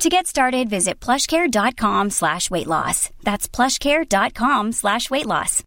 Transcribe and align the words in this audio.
To 0.00 0.08
get 0.08 0.26
started, 0.26 0.70
visit 0.70 0.98
plushcare.com 0.98 2.08
slash 2.08 2.50
weight 2.50 2.66
loss. 2.66 3.10
That's 3.22 3.46
plushcare.com 3.46 4.72
slash 4.72 5.10
weight 5.10 5.26
loss. 5.26 5.62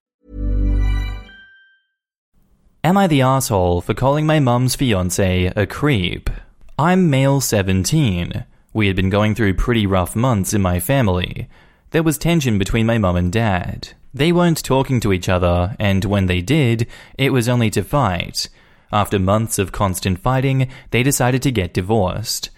Am 2.84 2.98
I 2.98 3.06
the 3.06 3.22
asshole 3.22 3.82
for 3.82 3.94
calling 3.94 4.26
my 4.26 4.40
mum's 4.40 4.76
fiance 4.76 5.54
a 5.56 5.68
creep? 5.68 6.32
I'm 6.80 7.12
male 7.12 7.42
17. 7.42 8.44
We 8.74 8.88
had 8.88 8.96
been 8.96 9.12
going 9.12 9.36
through 9.36 9.54
pretty 9.54 9.86
rough 9.86 10.16
months 10.16 10.52
in 10.52 10.64
my 10.64 10.80
family. 10.80 11.48
There 11.92 12.02
was 12.02 12.18
tension 12.18 12.58
between 12.58 12.88
my 12.88 12.98
mum 12.98 13.16
and 13.16 13.32
dad. 13.32 13.90
They 14.16 14.32
weren't 14.32 14.64
talking 14.64 15.00
to 15.02 15.14
each 15.14 15.30
other, 15.30 15.76
and 15.78 16.04
when 16.06 16.26
they 16.26 16.42
did, 16.42 16.88
it 17.20 17.32
was 17.32 17.48
only 17.48 17.70
to 17.70 17.84
fight. 17.84 18.50
After 18.92 19.20
months 19.20 19.60
of 19.60 19.72
constant 19.72 20.18
fighting, 20.18 20.70
they 20.90 21.04
decided 21.04 21.44
to 21.44 21.52
get 21.52 21.76
divorced. 21.76 22.50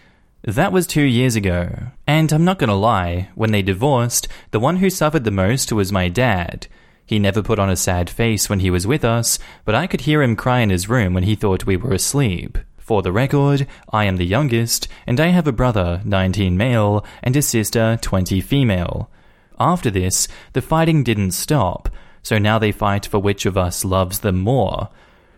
That 0.46 0.72
was 0.72 0.86
two 0.86 1.02
years 1.02 1.36
ago. 1.36 1.76
And 2.06 2.32
I'm 2.32 2.46
not 2.46 2.60
gonna 2.60 2.76
lie, 2.76 3.30
when 3.34 3.52
they 3.52 3.64
divorced, 3.64 4.28
the 4.52 4.60
one 4.60 4.78
who 4.78 4.92
suffered 4.92 5.24
the 5.24 5.32
most 5.32 5.72
was 5.72 5.92
my 5.92 6.08
dad. 6.08 6.68
He 7.04 7.18
never 7.18 7.42
put 7.42 7.58
on 7.58 7.68
a 7.68 7.76
sad 7.76 8.12
face 8.12 8.48
when 8.48 8.60
he 8.60 8.70
was 8.70 8.86
with 8.86 9.04
us, 9.04 9.40
but 9.64 9.74
I 9.74 9.88
could 9.88 10.02
hear 10.02 10.22
him 10.22 10.36
cry 10.36 10.60
in 10.60 10.70
his 10.70 10.88
room 10.88 11.16
when 11.16 11.24
he 11.24 11.34
thought 11.34 11.66
we 11.66 11.78
were 11.78 11.94
asleep. 11.94 12.60
For 12.78 13.02
the 13.02 13.12
record, 13.12 13.66
I 13.92 14.06
am 14.06 14.18
the 14.18 14.26
youngest, 14.26 14.88
and 15.08 15.20
I 15.20 15.28
have 15.30 15.48
a 15.48 15.52
brother, 15.52 16.02
19 16.06 16.56
male, 16.56 17.04
and 17.24 17.36
a 17.36 17.42
sister, 17.42 17.98
20 18.00 18.40
female. 18.42 19.10
After 19.60 19.90
this, 19.90 20.28
the 20.54 20.62
fighting 20.62 21.04
didn't 21.04 21.32
stop, 21.32 21.90
so 22.22 22.38
now 22.38 22.60
they 22.60 22.72
fight 22.72 23.08
for 23.08 23.18
which 23.18 23.48
of 23.48 23.58
us 23.58 23.84
loves 23.84 24.20
them 24.20 24.42
more. 24.42 24.90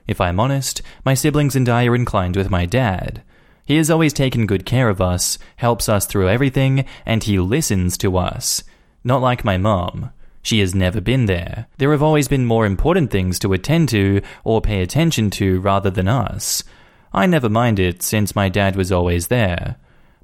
If 0.06 0.20
I'm 0.20 0.38
honest, 0.38 0.82
my 1.06 1.14
siblings 1.14 1.56
and 1.56 1.70
I 1.70 1.86
are 1.86 1.96
inclined 1.96 2.36
with 2.36 2.50
my 2.50 2.66
dad. 2.66 3.24
He 3.68 3.76
has 3.76 3.92
always 3.92 4.14
taken 4.14 4.46
good 4.46 4.66
care 4.66 4.88
of 4.88 5.02
us, 5.02 5.38
helps 5.58 5.90
us 5.90 6.06
through 6.06 6.30
everything, 6.30 6.86
and 7.06 7.22
he 7.22 7.38
listens 7.38 7.98
to 7.98 8.18
us. 8.18 8.64
Not 9.04 9.22
like 9.22 9.44
my 9.44 9.58
mom. 9.58 10.12
She 10.42 10.62
has 10.62 10.74
never 10.74 11.02
been 11.02 11.26
there. 11.26 11.68
There 11.78 11.92
have 11.92 12.02
always 12.02 12.30
been 12.30 12.46
more 12.46 12.66
important 12.66 13.12
things 13.12 13.38
to 13.40 13.52
attend 13.52 13.90
to 13.90 14.22
or 14.46 14.62
pay 14.62 14.82
attention 14.82 15.30
to 15.32 15.60
rather 15.60 15.90
than 15.90 16.08
us. 16.08 16.64
I 17.12 17.26
never 17.26 17.50
mind 17.50 17.78
it 17.78 18.02
since 18.02 18.34
my 18.34 18.48
dad 18.48 18.78
was 18.78 18.90
always 18.90 19.28
there. 19.28 19.76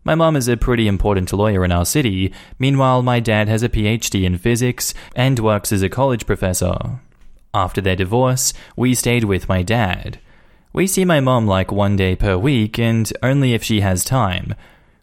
My 0.06 0.16
mom 0.16 0.38
is 0.38 0.48
a 0.48 0.56
pretty 0.56 0.88
important 0.88 1.34
lawyer 1.34 1.66
in 1.66 1.72
our 1.74 1.86
city, 1.86 2.32
meanwhile, 2.58 3.02
my 3.02 3.20
dad 3.20 3.50
has 3.50 3.62
a 3.62 3.68
PhD 3.68 4.24
in 4.24 4.38
physics 4.38 4.94
and 5.18 5.38
works 5.40 5.74
as 5.74 5.82
a 5.82 5.90
college 5.90 6.26
professor. 6.26 7.02
After 7.54 7.82
their 7.82 7.98
divorce, 7.98 8.54
we 8.78 8.96
stayed 8.96 9.26
with 9.26 9.50
my 9.50 9.64
dad. 9.64 10.20
We 10.74 10.88
see 10.88 11.06
my 11.06 11.20
mom 11.20 11.46
like 11.46 11.72
one 11.72 11.96
day 11.96 12.16
per 12.16 12.36
week 12.36 12.80
and 12.80 13.12
only 13.22 13.54
if 13.54 13.64
she 13.64 13.82
has 13.82 14.04
time. 14.04 14.56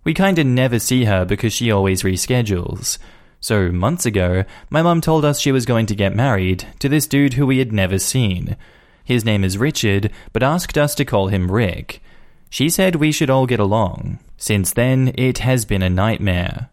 We 0.02 0.14
kinda 0.14 0.42
never 0.42 0.80
see 0.80 1.04
her 1.04 1.24
because 1.24 1.52
she 1.52 1.70
always 1.70 2.02
reschedules. 2.02 2.98
So, 3.38 3.70
months 3.70 4.04
ago, 4.04 4.44
my 4.68 4.82
mom 4.82 5.00
told 5.00 5.24
us 5.24 5.38
she 5.38 5.52
was 5.52 5.64
going 5.64 5.86
to 5.86 5.94
get 5.94 6.14
married 6.16 6.66
to 6.80 6.88
this 6.88 7.06
dude 7.06 7.34
who 7.34 7.46
we 7.46 7.58
had 7.58 7.72
never 7.72 8.00
seen. 8.00 8.56
His 9.04 9.24
name 9.24 9.44
is 9.44 9.58
Richard, 9.58 10.10
but 10.32 10.42
asked 10.42 10.76
us 10.76 10.96
to 10.96 11.04
call 11.04 11.28
him 11.28 11.52
Rick. 11.52 12.02
She 12.50 12.68
said 12.68 12.96
we 12.96 13.12
should 13.12 13.30
all 13.30 13.46
get 13.46 13.60
along. 13.60 14.18
Since 14.36 14.72
then, 14.72 15.14
it 15.16 15.38
has 15.38 15.64
been 15.64 15.82
a 15.82 15.88
nightmare. 15.88 16.68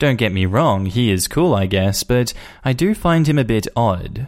Don't 0.00 0.16
get 0.16 0.32
me 0.32 0.44
wrong, 0.44 0.86
he 0.86 1.12
is 1.12 1.28
cool, 1.28 1.54
I 1.54 1.66
guess, 1.66 2.02
but 2.02 2.34
I 2.64 2.72
do 2.72 2.94
find 2.96 3.28
him 3.28 3.38
a 3.38 3.44
bit 3.44 3.68
odd. 3.76 4.26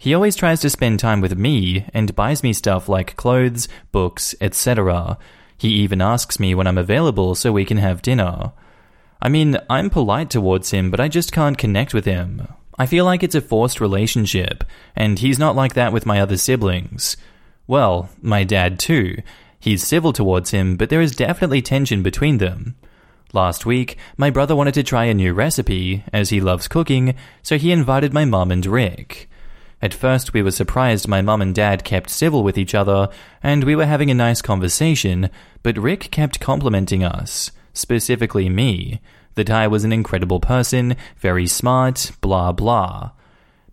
He 0.00 0.14
always 0.14 0.34
tries 0.34 0.60
to 0.60 0.70
spend 0.70 0.98
time 0.98 1.20
with 1.20 1.36
me 1.36 1.84
and 1.92 2.16
buys 2.16 2.42
me 2.42 2.54
stuff 2.54 2.88
like 2.88 3.16
clothes, 3.16 3.68
books, 3.92 4.34
etc. 4.40 5.18
He 5.58 5.68
even 5.68 6.00
asks 6.00 6.40
me 6.40 6.54
when 6.54 6.66
I'm 6.66 6.78
available 6.78 7.34
so 7.34 7.52
we 7.52 7.66
can 7.66 7.76
have 7.76 8.00
dinner. 8.00 8.52
I 9.20 9.28
mean, 9.28 9.58
I'm 9.68 9.90
polite 9.90 10.30
towards 10.30 10.70
him, 10.70 10.90
but 10.90 11.00
I 11.00 11.08
just 11.08 11.32
can't 11.32 11.58
connect 11.58 11.92
with 11.92 12.06
him. 12.06 12.48
I 12.78 12.86
feel 12.86 13.04
like 13.04 13.22
it's 13.22 13.34
a 13.34 13.42
forced 13.42 13.78
relationship, 13.78 14.64
and 14.96 15.18
he's 15.18 15.38
not 15.38 15.54
like 15.54 15.74
that 15.74 15.92
with 15.92 16.06
my 16.06 16.18
other 16.18 16.38
siblings. 16.38 17.18
Well, 17.66 18.08
my 18.22 18.42
dad 18.42 18.78
too. 18.78 19.18
He's 19.58 19.86
civil 19.86 20.14
towards 20.14 20.50
him, 20.50 20.78
but 20.78 20.88
there 20.88 21.02
is 21.02 21.14
definitely 21.14 21.60
tension 21.60 22.02
between 22.02 22.38
them. 22.38 22.74
Last 23.34 23.66
week, 23.66 23.98
my 24.16 24.30
brother 24.30 24.56
wanted 24.56 24.72
to 24.74 24.82
try 24.82 25.04
a 25.04 25.12
new 25.12 25.34
recipe, 25.34 26.04
as 26.10 26.30
he 26.30 26.40
loves 26.40 26.68
cooking, 26.68 27.16
so 27.42 27.58
he 27.58 27.70
invited 27.70 28.14
my 28.14 28.24
mum 28.24 28.50
and 28.50 28.64
Rick. 28.64 29.28
At 29.82 29.94
first, 29.94 30.34
we 30.34 30.42
were 30.42 30.50
surprised 30.50 31.08
my 31.08 31.22
mum 31.22 31.40
and 31.40 31.54
dad 31.54 31.84
kept 31.84 32.10
civil 32.10 32.42
with 32.42 32.58
each 32.58 32.74
other, 32.74 33.08
and 33.42 33.64
we 33.64 33.74
were 33.74 33.86
having 33.86 34.10
a 34.10 34.14
nice 34.14 34.42
conversation, 34.42 35.30
but 35.62 35.78
Rick 35.78 36.10
kept 36.10 36.40
complimenting 36.40 37.02
us, 37.02 37.50
specifically 37.72 38.48
me, 38.50 39.00
that 39.36 39.50
I 39.50 39.66
was 39.66 39.84
an 39.84 39.92
incredible 39.92 40.38
person, 40.38 40.96
very 41.18 41.46
smart, 41.46 42.12
blah 42.20 42.52
blah. 42.52 43.12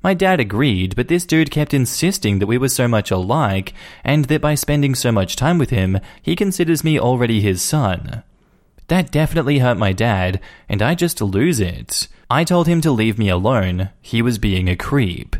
My 0.01 0.13
dad 0.13 0.40
agreed, 0.40 0.96
but 0.96 1.09
this 1.09 1.25
dude 1.25 1.51
kept 1.51 1.73
insisting 1.73 2.40
that 2.40 2.47
we 2.47 2.57
were 2.57 2.69
so 2.69 2.88
much 2.88 3.12
alike, 3.12 3.73
and 4.06 4.25
that 4.25 4.40
by 4.40 4.56
spending 4.56 4.96
so 4.96 5.12
much 5.12 5.35
time 5.35 5.57
with 5.57 5.72
him, 5.72 6.00
he 6.22 6.35
considers 6.35 6.84
me 6.84 6.97
already 6.97 7.41
his 7.41 7.62
son. 7.62 8.23
That 8.88 9.12
definitely 9.12 9.59
hurt 9.59 9.78
my 9.78 9.91
dad, 9.91 10.40
and 10.69 10.81
I 10.81 10.96
just 10.96 11.19
lose 11.19 11.59
it. 11.59 12.07
I 12.29 12.46
told 12.46 12.67
him 12.67 12.79
to 12.81 12.91
leave 12.91 13.19
me 13.19 13.28
alone, 13.28 13.90
he 14.01 14.22
was 14.22 14.38
being 14.38 14.69
a 14.69 14.78
creep. 14.78 15.35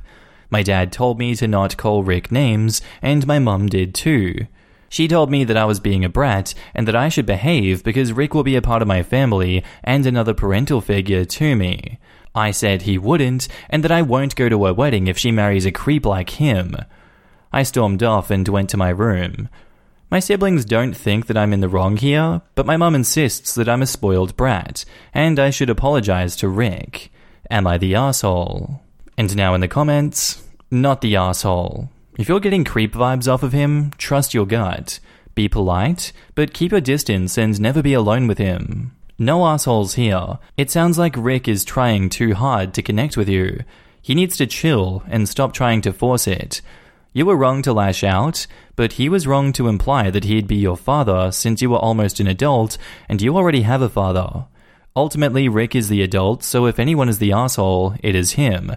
My 0.50 0.64
dad 0.64 0.92
told 0.92 1.20
me 1.20 1.36
to 1.36 1.48
not 1.48 1.78
call 1.78 2.04
Rick 2.04 2.32
names, 2.32 2.82
and 3.02 3.28
my 3.28 3.40
mum 3.40 3.68
did 3.68 3.94
too. 3.94 4.48
She 4.90 5.08
told 5.08 5.30
me 5.30 5.44
that 5.44 5.58
I 5.58 5.66
was 5.66 5.80
being 5.80 6.06
a 6.06 6.10
brat 6.10 6.54
and 6.74 6.88
that 6.88 6.96
I 6.96 7.10
should 7.10 7.26
behave 7.26 7.84
because 7.84 8.14
Rick 8.14 8.34
will 8.34 8.44
be 8.44 8.56
a 8.56 8.62
part 8.62 8.82
of 8.82 8.88
my 8.88 9.04
family 9.04 9.64
and 9.84 10.06
another 10.06 10.34
parental 10.34 10.80
figure 10.80 11.26
to 11.26 11.56
me. 11.56 12.00
I 12.34 12.52
said 12.52 12.84
he 12.84 12.98
wouldn't 12.98 13.48
and 13.70 13.84
that 13.84 13.92
I 13.92 14.02
won't 14.02 14.36
go 14.36 14.48
to 14.48 14.66
her 14.66 14.74
wedding 14.74 15.08
if 15.08 15.18
she 15.18 15.32
marries 15.32 15.66
a 15.66 15.72
creep 15.72 16.06
like 16.06 16.32
him. 16.32 16.76
I 17.52 17.64
stormed 17.64 18.04
off 18.04 18.32
and 18.32 18.48
went 18.48 18.70
to 18.70 18.78
my 18.78 18.90
room. 18.90 19.50
My 20.10 20.20
siblings 20.20 20.64
don't 20.64 20.94
think 20.94 21.26
that 21.26 21.38
I'm 21.38 21.52
in 21.52 21.60
the 21.60 21.68
wrong 21.68 21.98
here, 21.98 22.42
but 22.56 22.66
my 22.66 22.78
mum 22.78 22.96
insists 22.96 23.54
that 23.56 23.68
I'm 23.68 23.82
a 23.82 23.88
spoiled 23.88 24.38
brat 24.38 24.86
and 25.14 25.38
I 25.38 25.50
should 25.50 25.70
apologize 25.70 26.38
to 26.38 26.48
Rick. 26.48 27.12
Am 27.50 27.68
I 27.68 27.78
the 27.78 27.96
asshole? 27.96 28.82
And 29.18 29.36
now 29.36 29.56
in 29.56 29.62
the 29.62 29.68
comments, 29.68 30.44
not 30.70 31.02
the 31.02 31.16
asshole. 31.16 31.90
If 32.18 32.30
you're 32.30 32.40
getting 32.40 32.64
creep 32.64 32.94
vibes 32.94 33.32
off 33.32 33.42
of 33.42 33.52
him, 33.52 33.92
trust 33.98 34.34
your 34.34 34.46
gut. 34.46 35.00
Be 35.34 35.48
polite, 35.48 36.14
but 36.36 36.54
keep 36.54 36.72
a 36.72 36.82
distance 36.82 37.38
and 37.38 37.60
never 37.60 37.82
be 37.82 37.94
alone 37.94 38.28
with 38.28 38.38
him. 38.38 38.92
No 39.18 39.48
assholes 39.48 39.96
here. 39.96 40.38
It 40.56 40.70
sounds 40.70 41.00
like 41.00 41.16
Rick 41.18 41.48
is 41.48 41.66
trying 41.66 42.10
too 42.10 42.36
hard 42.36 42.76
to 42.76 42.84
connect 42.84 43.18
with 43.18 43.28
you. 43.28 43.64
He 44.02 44.14
needs 44.14 44.38
to 44.38 44.46
chill 44.46 45.04
and 45.08 45.28
stop 45.28 45.52
trying 45.52 45.82
to 45.82 45.94
force 45.94 46.28
it. 46.28 46.62
You 47.14 47.26
were 47.26 47.36
wrong 47.36 47.64
to 47.64 47.74
lash 47.74 48.04
out, 48.04 48.46
but 48.76 48.94
he 48.94 49.10
was 49.10 49.26
wrong 49.26 49.52
to 49.54 49.68
imply 49.68 50.12
that 50.12 50.26
he'd 50.26 50.48
be 50.48 50.58
your 50.58 50.78
father 50.78 51.32
since 51.32 51.64
you 51.64 51.72
were 51.72 51.78
almost 51.78 52.20
an 52.20 52.28
adult 52.28 52.78
and 53.10 53.20
you 53.22 53.36
already 53.36 53.62
have 53.62 53.82
a 53.82 53.90
father. 53.90 54.46
Ultimately, 54.96 55.50
Rick 55.50 55.76
is 55.76 55.90
the 55.90 56.04
adult, 56.04 56.44
so 56.44 56.68
if 56.68 56.78
anyone 56.78 57.10
is 57.10 57.18
the 57.18 57.32
asshole, 57.32 57.96
it 58.04 58.14
is 58.14 58.34
him. 58.34 58.76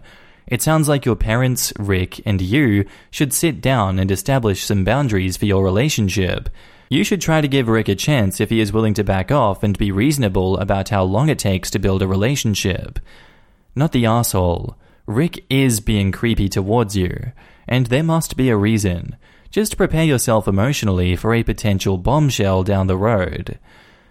It 0.50 0.60
sounds 0.60 0.88
like 0.88 1.06
your 1.06 1.16
parents, 1.16 1.72
Rick, 1.78 2.20
and 2.26 2.42
you 2.42 2.84
should 3.10 3.32
sit 3.32 3.60
down 3.60 4.00
and 4.00 4.10
establish 4.10 4.64
some 4.64 4.84
boundaries 4.84 5.36
for 5.36 5.46
your 5.46 5.62
relationship. 5.64 6.48
You 6.88 7.04
should 7.04 7.20
try 7.20 7.40
to 7.40 7.46
give 7.46 7.68
Rick 7.68 7.88
a 7.88 7.94
chance 7.94 8.40
if 8.40 8.50
he 8.50 8.60
is 8.60 8.72
willing 8.72 8.94
to 8.94 9.04
back 9.04 9.30
off 9.30 9.62
and 9.62 9.78
be 9.78 9.92
reasonable 9.92 10.58
about 10.58 10.88
how 10.88 11.04
long 11.04 11.28
it 11.28 11.38
takes 11.38 11.70
to 11.70 11.78
build 11.78 12.02
a 12.02 12.08
relationship. 12.08 12.98
Not 13.76 13.92
the 13.92 14.06
asshole. 14.06 14.76
Rick 15.06 15.44
is 15.48 15.78
being 15.78 16.10
creepy 16.10 16.48
towards 16.48 16.96
you, 16.96 17.30
and 17.68 17.86
there 17.86 18.02
must 18.02 18.36
be 18.36 18.50
a 18.50 18.56
reason. 18.56 19.16
Just 19.52 19.76
prepare 19.76 20.04
yourself 20.04 20.48
emotionally 20.48 21.14
for 21.14 21.32
a 21.32 21.44
potential 21.44 21.96
bombshell 21.96 22.64
down 22.64 22.88
the 22.88 22.96
road. 22.96 23.60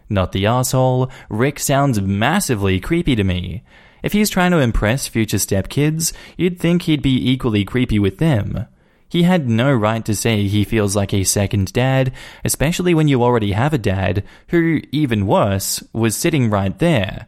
Not 0.10 0.32
the 0.32 0.46
asshole. 0.46 1.12
Rick 1.30 1.60
sounds 1.60 2.02
massively 2.02 2.80
creepy 2.80 3.16
to 3.18 3.26
me. 3.26 3.64
If 4.04 4.14
he's 4.14 4.30
trying 4.30 4.52
to 4.52 4.60
impress 4.60 5.08
future 5.08 5.38
stepkids, 5.38 6.14
you'd 6.38 6.60
think 6.60 6.84
he'd 6.84 7.02
be 7.02 7.32
equally 7.32 7.66
creepy 7.66 8.00
with 8.00 8.18
them. 8.18 8.66
He 9.10 9.24
had 9.24 9.50
no 9.50 9.74
right 9.74 10.06
to 10.06 10.16
say 10.16 10.48
he 10.48 10.64
feels 10.64 10.96
like 10.96 11.14
a 11.14 11.24
second 11.24 11.74
dad, 11.74 12.14
especially 12.46 12.94
when 12.94 13.08
you 13.08 13.24
already 13.24 13.54
have 13.54 13.74
a 13.74 13.80
dad 13.80 14.24
who, 14.50 14.82
even 14.92 15.26
worse, 15.26 15.84
was 15.94 16.16
sitting 16.16 16.50
right 16.50 16.78
there. 16.78 17.28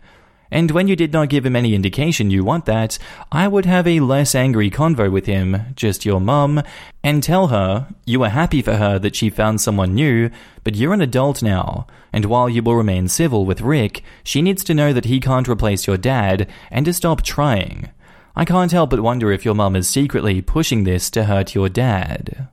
And 0.51 0.71
when 0.71 0.89
you 0.89 0.97
did 0.97 1.13
not 1.13 1.29
give 1.29 1.45
him 1.45 1.55
any 1.55 1.73
indication 1.73 2.29
you 2.29 2.43
want 2.43 2.65
that, 2.65 2.99
I 3.31 3.47
would 3.47 3.65
have 3.65 3.87
a 3.87 4.01
less 4.01 4.35
angry 4.35 4.69
convo 4.69 5.09
with 5.09 5.25
him, 5.25 5.73
just 5.75 6.05
your 6.05 6.19
mum, 6.19 6.61
and 7.03 7.23
tell 7.23 7.47
her 7.47 7.87
you 8.05 8.21
are 8.23 8.29
happy 8.29 8.61
for 8.61 8.75
her 8.75 8.99
that 8.99 9.15
she 9.15 9.29
found 9.29 9.61
someone 9.61 9.95
new, 9.95 10.29
but 10.65 10.75
you're 10.75 10.93
an 10.93 11.01
adult 11.01 11.41
now, 11.41 11.87
and 12.11 12.25
while 12.25 12.49
you 12.49 12.61
will 12.61 12.75
remain 12.75 13.07
civil 13.07 13.45
with 13.45 13.61
Rick, 13.61 14.03
she 14.23 14.41
needs 14.41 14.63
to 14.65 14.73
know 14.73 14.91
that 14.91 15.05
he 15.05 15.21
can't 15.21 15.47
replace 15.47 15.87
your 15.87 15.97
dad 15.97 16.49
and 16.69 16.85
to 16.85 16.93
stop 16.93 17.21
trying. 17.21 17.89
I 18.35 18.43
can't 18.43 18.71
help 18.71 18.89
but 18.89 18.99
wonder 18.99 19.31
if 19.31 19.45
your 19.45 19.55
mum 19.55 19.75
is 19.75 19.87
secretly 19.87 20.41
pushing 20.41 20.83
this 20.83 21.09
to 21.11 21.25
hurt 21.25 21.55
your 21.55 21.69
dad. 21.69 22.47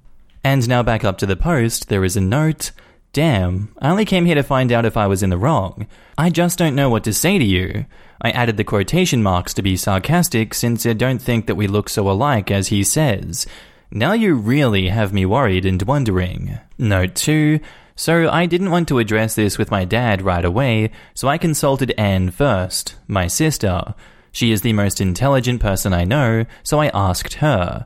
And 0.45 0.69
now 0.69 0.83
back 0.83 1.05
up 1.05 1.19
to 1.19 1.27
the 1.27 1.37
post, 1.37 1.89
there 1.89 2.05
is 2.05 2.17
a 2.17 2.21
note. 2.21 2.71
Damn, 3.19 3.75
I 3.81 3.91
only 3.91 4.05
came 4.05 4.27
here 4.27 4.37
to 4.37 4.45
find 4.45 4.71
out 4.71 4.85
if 4.87 4.97
I 4.97 5.09
was 5.09 5.25
in 5.25 5.31
the 5.31 5.37
wrong. 5.37 5.89
I 6.17 6.31
just 6.31 6.57
don't 6.57 6.77
know 6.77 6.89
what 6.89 7.03
to 7.03 7.13
say 7.13 7.37
to 7.37 7.45
you. 7.45 7.85
I 8.23 8.31
added 8.31 8.57
the 8.57 8.63
quotation 8.63 9.25
marks 9.25 9.53
to 9.55 9.61
be 9.61 9.77
sarcastic 9.77 10.55
since 10.55 10.87
I 10.87 10.93
don't 10.93 11.21
think 11.21 11.49
that 11.49 11.57
we 11.57 11.67
look 11.67 11.89
so 11.89 12.09
alike 12.09 12.53
as 12.53 12.69
he 12.69 12.85
says. 12.85 13.45
Now 13.91 14.13
you 14.13 14.35
really 14.35 14.87
have 14.91 15.13
me 15.13 15.27
worried 15.27 15.67
and 15.67 15.83
wondering. 15.83 16.61
Note 16.79 17.17
2. 17.17 17.59
So 17.97 18.31
I 18.31 18.47
didn't 18.47 18.71
want 18.71 18.87
to 18.87 19.01
address 19.01 19.35
this 19.35 19.59
with 19.59 19.73
my 19.73 19.85
dad 19.85 20.23
right 20.23 20.45
away, 20.45 20.93
so 21.13 21.27
I 21.27 21.39
consulted 21.39 21.93
Anne 21.99 22.31
first, 22.31 22.95
my 23.09 23.27
sister. 23.27 23.97
She 24.31 24.53
is 24.53 24.61
the 24.61 24.75
most 24.75 25.01
intelligent 25.01 25.61
person 25.61 25.93
I 25.93 26.05
know, 26.05 26.45
so 26.63 26.81
I 26.81 26.93
asked 26.95 27.35
her. 27.35 27.85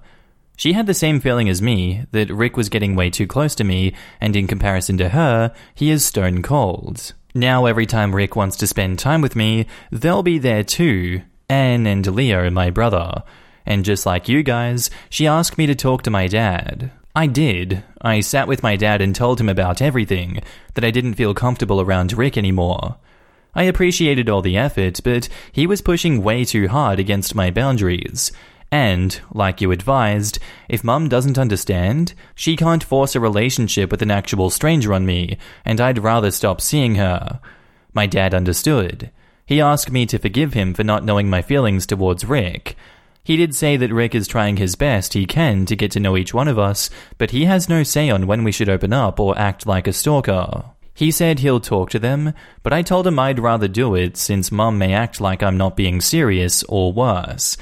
She 0.56 0.74
had 0.74 0.86
the 0.86 0.94
same 0.94 1.20
feeling 1.20 1.48
as 1.48 1.62
me 1.62 2.06
that 2.12 2.30
Rick 2.30 2.56
was 2.56 2.68
getting 2.68 2.94
way 2.94 3.10
too 3.10 3.26
close 3.26 3.54
to 3.56 3.64
me, 3.64 3.94
and 4.20 4.36
in 4.36 4.46
comparison 4.46 4.96
to 4.98 5.08
her, 5.10 5.52
he 5.74 5.90
is 5.90 6.04
stone 6.04 6.42
cold. 6.42 7.14
Now, 7.34 7.66
every 7.66 7.86
time 7.86 8.14
Rick 8.14 8.36
wants 8.36 8.56
to 8.58 8.66
spend 8.66 8.98
time 8.98 9.22
with 9.22 9.34
me, 9.34 9.66
they'll 9.90 10.22
be 10.22 10.38
there 10.38 10.62
too 10.62 11.22
Anne 11.48 11.86
and 11.86 12.06
Leo, 12.06 12.50
my 12.50 12.70
brother. 12.70 13.22
And 13.64 13.84
just 13.84 14.06
like 14.06 14.28
you 14.28 14.42
guys, 14.42 14.90
she 15.08 15.26
asked 15.26 15.58
me 15.58 15.66
to 15.66 15.74
talk 15.74 16.02
to 16.02 16.10
my 16.10 16.26
dad. 16.28 16.90
I 17.14 17.26
did. 17.26 17.84
I 18.00 18.20
sat 18.20 18.48
with 18.48 18.62
my 18.62 18.76
dad 18.76 19.02
and 19.02 19.14
told 19.14 19.40
him 19.40 19.48
about 19.48 19.82
everything, 19.82 20.40
that 20.74 20.84
I 20.84 20.90
didn't 20.90 21.14
feel 21.14 21.34
comfortable 21.34 21.80
around 21.80 22.12
Rick 22.12 22.38
anymore. 22.38 22.96
I 23.54 23.64
appreciated 23.64 24.30
all 24.30 24.40
the 24.40 24.56
effort, 24.56 25.00
but 25.04 25.28
he 25.52 25.66
was 25.66 25.82
pushing 25.82 26.22
way 26.22 26.44
too 26.44 26.68
hard 26.68 26.98
against 26.98 27.34
my 27.34 27.50
boundaries. 27.50 28.32
And, 28.72 29.20
like 29.30 29.60
you 29.60 29.70
advised, 29.70 30.38
if 30.66 30.82
mum 30.82 31.10
doesn't 31.10 31.36
understand, 31.36 32.14
she 32.34 32.56
can't 32.56 32.82
force 32.82 33.14
a 33.14 33.20
relationship 33.20 33.90
with 33.90 34.00
an 34.00 34.10
actual 34.10 34.48
stranger 34.48 34.94
on 34.94 35.04
me, 35.04 35.36
and 35.62 35.78
I'd 35.78 36.02
rather 36.02 36.30
stop 36.30 36.62
seeing 36.62 36.94
her. 36.94 37.38
My 37.92 38.06
dad 38.06 38.32
understood. 38.32 39.10
He 39.44 39.60
asked 39.60 39.92
me 39.92 40.06
to 40.06 40.18
forgive 40.18 40.54
him 40.54 40.72
for 40.72 40.84
not 40.84 41.04
knowing 41.04 41.28
my 41.28 41.42
feelings 41.42 41.84
towards 41.84 42.24
Rick. 42.24 42.74
He 43.22 43.36
did 43.36 43.54
say 43.54 43.76
that 43.76 43.92
Rick 43.92 44.14
is 44.14 44.26
trying 44.26 44.56
his 44.56 44.74
best 44.74 45.12
he 45.12 45.26
can 45.26 45.66
to 45.66 45.76
get 45.76 45.90
to 45.90 46.00
know 46.00 46.16
each 46.16 46.32
one 46.32 46.48
of 46.48 46.58
us, 46.58 46.88
but 47.18 47.30
he 47.30 47.44
has 47.44 47.68
no 47.68 47.82
say 47.82 48.08
on 48.08 48.26
when 48.26 48.42
we 48.42 48.52
should 48.52 48.70
open 48.70 48.94
up 48.94 49.20
or 49.20 49.38
act 49.38 49.66
like 49.66 49.86
a 49.86 49.92
stalker. 49.92 50.64
He 50.94 51.10
said 51.10 51.40
he'll 51.40 51.60
talk 51.60 51.90
to 51.90 51.98
them, 51.98 52.32
but 52.62 52.72
I 52.72 52.80
told 52.80 53.06
him 53.06 53.18
I'd 53.18 53.38
rather 53.38 53.68
do 53.68 53.94
it 53.94 54.16
since 54.16 54.50
mum 54.50 54.78
may 54.78 54.94
act 54.94 55.20
like 55.20 55.42
I'm 55.42 55.58
not 55.58 55.76
being 55.76 56.00
serious 56.00 56.62
or 56.64 56.90
worse. 56.90 57.58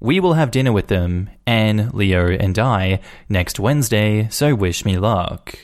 We 0.00 0.20
will 0.20 0.34
have 0.34 0.50
dinner 0.50 0.72
with 0.72 0.88
them, 0.88 1.30
Anne, 1.46 1.90
Leo, 1.92 2.28
and 2.28 2.58
I, 2.58 3.00
next 3.28 3.58
Wednesday, 3.58 4.28
so 4.30 4.54
wish 4.54 4.84
me 4.84 4.98
luck. 4.98 5.58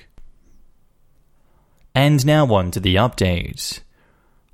And 1.94 2.25
now 2.25 2.53
on 2.55 2.71
to 2.71 2.81
the 2.81 2.94
update. 2.94 3.81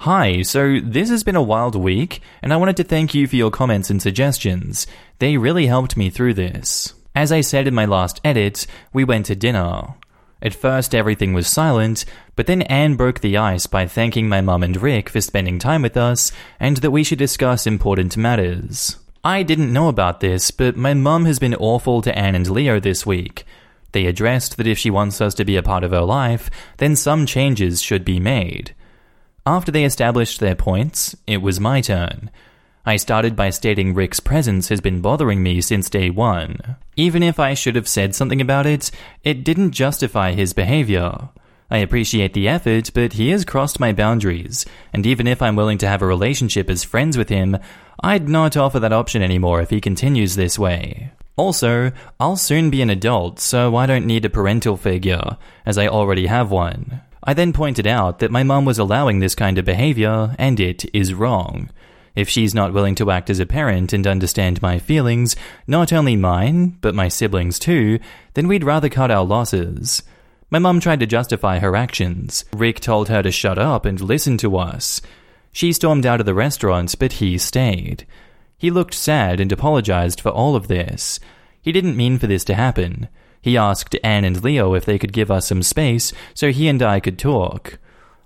Hi, 0.00 0.42
so 0.42 0.80
this 0.82 1.08
has 1.10 1.24
been 1.24 1.36
a 1.36 1.42
wild 1.42 1.74
week, 1.74 2.20
and 2.42 2.52
I 2.52 2.56
wanted 2.56 2.76
to 2.78 2.84
thank 2.84 3.14
you 3.14 3.26
for 3.26 3.36
your 3.36 3.50
comments 3.50 3.88
and 3.90 4.00
suggestions. 4.00 4.86
They 5.18 5.36
really 5.36 5.66
helped 5.66 5.96
me 5.96 6.10
through 6.10 6.34
this. 6.34 6.92
As 7.14 7.32
I 7.32 7.40
said 7.40 7.66
in 7.66 7.74
my 7.74 7.86
last 7.86 8.20
edit, 8.22 8.66
we 8.92 9.04
went 9.04 9.26
to 9.26 9.34
dinner. 9.34 9.94
At 10.42 10.54
first, 10.54 10.94
everything 10.94 11.32
was 11.32 11.46
silent, 11.46 12.04
but 12.34 12.46
then 12.46 12.62
Anne 12.62 12.96
broke 12.96 13.20
the 13.20 13.38
ice 13.38 13.66
by 13.66 13.86
thanking 13.86 14.28
my 14.28 14.42
mum 14.42 14.62
and 14.62 14.76
Rick 14.76 15.08
for 15.08 15.22
spending 15.22 15.58
time 15.58 15.80
with 15.80 15.96
us 15.96 16.30
and 16.60 16.76
that 16.78 16.90
we 16.90 17.02
should 17.02 17.18
discuss 17.18 17.66
important 17.66 18.18
matters. 18.18 18.96
I 19.24 19.42
didn't 19.42 19.72
know 19.72 19.88
about 19.88 20.20
this, 20.20 20.50
but 20.50 20.76
my 20.76 20.94
mum 20.94 21.24
has 21.24 21.38
been 21.38 21.54
awful 21.54 22.02
to 22.02 22.16
Anne 22.16 22.34
and 22.34 22.48
Leo 22.48 22.78
this 22.80 23.04
week. 23.04 23.44
They 23.92 24.06
addressed 24.06 24.56
that 24.56 24.66
if 24.66 24.78
she 24.78 24.90
wants 24.90 25.20
us 25.20 25.34
to 25.34 25.44
be 25.44 25.56
a 25.56 25.62
part 25.62 25.82
of 25.82 25.90
her 25.90 26.02
life, 26.02 26.50
then 26.76 26.96
some 26.96 27.26
changes 27.26 27.80
should 27.82 28.04
be 28.04 28.20
made. 28.20 28.74
After 29.46 29.72
they 29.72 29.84
established 29.84 30.40
their 30.40 30.54
points, 30.54 31.16
it 31.26 31.38
was 31.38 31.60
my 31.60 31.80
turn. 31.80 32.30
I 32.84 32.96
started 32.96 33.34
by 33.34 33.50
stating 33.50 33.94
Rick's 33.94 34.20
presence 34.20 34.68
has 34.68 34.80
been 34.80 35.00
bothering 35.00 35.42
me 35.42 35.60
since 35.60 35.90
day 35.90 36.10
one. 36.10 36.76
Even 36.94 37.22
if 37.22 37.40
I 37.40 37.54
should 37.54 37.74
have 37.74 37.88
said 37.88 38.14
something 38.14 38.40
about 38.40 38.66
it, 38.66 38.90
it 39.24 39.44
didn't 39.44 39.72
justify 39.72 40.32
his 40.32 40.52
behavior. 40.52 41.30
I 41.70 41.78
appreciate 41.78 42.32
the 42.32 42.48
effort, 42.48 42.90
but 42.94 43.14
he 43.14 43.30
has 43.30 43.44
crossed 43.44 43.80
my 43.80 43.92
boundaries, 43.92 44.64
and 44.92 45.04
even 45.04 45.26
if 45.26 45.42
I'm 45.42 45.56
willing 45.56 45.78
to 45.78 45.88
have 45.88 46.02
a 46.02 46.06
relationship 46.06 46.70
as 46.70 46.84
friends 46.84 47.18
with 47.18 47.28
him, 47.28 47.58
I'd 48.00 48.28
not 48.28 48.56
offer 48.56 48.78
that 48.78 48.92
option 48.92 49.22
anymore 49.22 49.60
if 49.60 49.70
he 49.70 49.80
continues 49.80 50.36
this 50.36 50.58
way. 50.58 51.10
Also, 51.36 51.92
I'll 52.20 52.36
soon 52.36 52.70
be 52.70 52.82
an 52.82 52.90
adult, 52.90 53.40
so 53.40 53.74
I 53.76 53.86
don't 53.86 54.06
need 54.06 54.24
a 54.24 54.30
parental 54.30 54.76
figure, 54.76 55.36
as 55.66 55.76
I 55.76 55.88
already 55.88 56.26
have 56.26 56.50
one. 56.50 57.02
I 57.22 57.34
then 57.34 57.52
pointed 57.52 57.86
out 57.86 58.20
that 58.20 58.30
my 58.30 58.44
mum 58.44 58.64
was 58.64 58.78
allowing 58.78 59.18
this 59.18 59.34
kind 59.34 59.58
of 59.58 59.64
behavior, 59.64 60.36
and 60.38 60.60
it 60.60 60.84
is 60.94 61.12
wrong. 61.12 61.70
If 62.14 62.28
she's 62.28 62.54
not 62.54 62.72
willing 62.72 62.94
to 62.94 63.10
act 63.10 63.28
as 63.28 63.40
a 63.40 63.44
parent 63.44 63.92
and 63.92 64.06
understand 64.06 64.62
my 64.62 64.78
feelings, 64.78 65.36
not 65.66 65.92
only 65.92 66.16
mine, 66.16 66.78
but 66.80 66.94
my 66.94 67.08
siblings 67.08 67.58
too, 67.58 67.98
then 68.34 68.48
we'd 68.48 68.64
rather 68.64 68.88
cut 68.88 69.10
our 69.10 69.24
losses. 69.24 70.02
My 70.48 70.58
mum 70.60 70.78
tried 70.78 71.00
to 71.00 71.06
justify 71.06 71.58
her 71.58 71.74
actions. 71.74 72.44
Rick 72.54 72.80
told 72.80 73.08
her 73.08 73.22
to 73.22 73.32
shut 73.32 73.58
up 73.58 73.84
and 73.84 74.00
listen 74.00 74.36
to 74.38 74.56
us. 74.56 75.00
She 75.50 75.72
stormed 75.72 76.06
out 76.06 76.20
of 76.20 76.26
the 76.26 76.34
restaurant, 76.34 76.94
but 76.98 77.14
he 77.14 77.36
stayed. 77.38 78.06
He 78.56 78.70
looked 78.70 78.94
sad 78.94 79.40
and 79.40 79.50
apologized 79.50 80.20
for 80.20 80.30
all 80.30 80.54
of 80.54 80.68
this. 80.68 81.18
He 81.60 81.72
didn't 81.72 81.96
mean 81.96 82.18
for 82.18 82.26
this 82.26 82.44
to 82.44 82.54
happen. 82.54 83.08
He 83.42 83.56
asked 83.56 83.96
Anne 84.04 84.24
and 84.24 84.42
Leo 84.42 84.74
if 84.74 84.84
they 84.84 84.98
could 84.98 85.12
give 85.12 85.30
us 85.30 85.46
some 85.46 85.62
space 85.62 86.12
so 86.34 86.52
he 86.52 86.68
and 86.68 86.82
I 86.82 87.00
could 87.00 87.18
talk. 87.18 87.78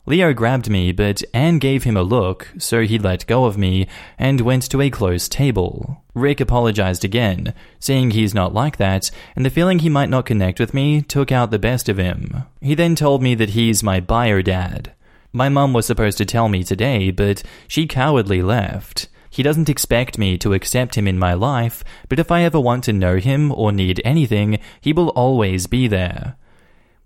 Leo 0.06 0.32
grabbed 0.32 0.68
me, 0.68 0.92
but 0.92 1.22
Anne 1.32 1.58
gave 1.58 1.84
him 1.84 1.96
a 1.96 2.02
look, 2.02 2.52
so 2.58 2.82
he 2.82 2.98
let 2.98 3.26
go 3.26 3.44
of 3.44 3.56
me 3.56 3.86
and 4.18 4.40
went 4.40 4.64
to 4.70 4.80
a 4.80 4.90
close 4.90 5.28
table. 5.28 6.02
Rick 6.14 6.40
apologized 6.40 7.04
again, 7.04 7.54
saying 7.78 8.10
he's 8.10 8.34
not 8.34 8.54
like 8.54 8.76
that, 8.78 9.10
and 9.36 9.44
the 9.44 9.50
feeling 9.50 9.78
he 9.78 9.88
might 9.88 10.08
not 10.08 10.26
connect 10.26 10.58
with 10.58 10.74
me 10.74 11.02
took 11.02 11.30
out 11.30 11.50
the 11.50 11.58
best 11.58 11.88
of 11.88 11.98
him. 11.98 12.44
He 12.60 12.74
then 12.74 12.94
told 12.94 13.22
me 13.22 13.34
that 13.36 13.50
he's 13.50 13.82
my 13.82 14.00
bio 14.00 14.42
dad. 14.42 14.92
My 15.32 15.48
mum 15.48 15.72
was 15.72 15.86
supposed 15.86 16.18
to 16.18 16.24
tell 16.24 16.48
me 16.48 16.64
today, 16.64 17.10
but 17.10 17.42
she 17.68 17.86
cowardly 17.86 18.42
left. 18.42 19.08
He 19.30 19.44
doesn't 19.44 19.68
expect 19.68 20.18
me 20.18 20.36
to 20.38 20.54
accept 20.54 20.96
him 20.96 21.06
in 21.06 21.18
my 21.18 21.34
life, 21.34 21.84
but 22.08 22.18
if 22.18 22.32
I 22.32 22.42
ever 22.42 22.58
want 22.58 22.82
to 22.84 22.92
know 22.92 23.18
him 23.18 23.52
or 23.52 23.70
need 23.70 24.02
anything, 24.04 24.58
he 24.80 24.92
will 24.92 25.10
always 25.10 25.68
be 25.68 25.86
there. 25.86 26.34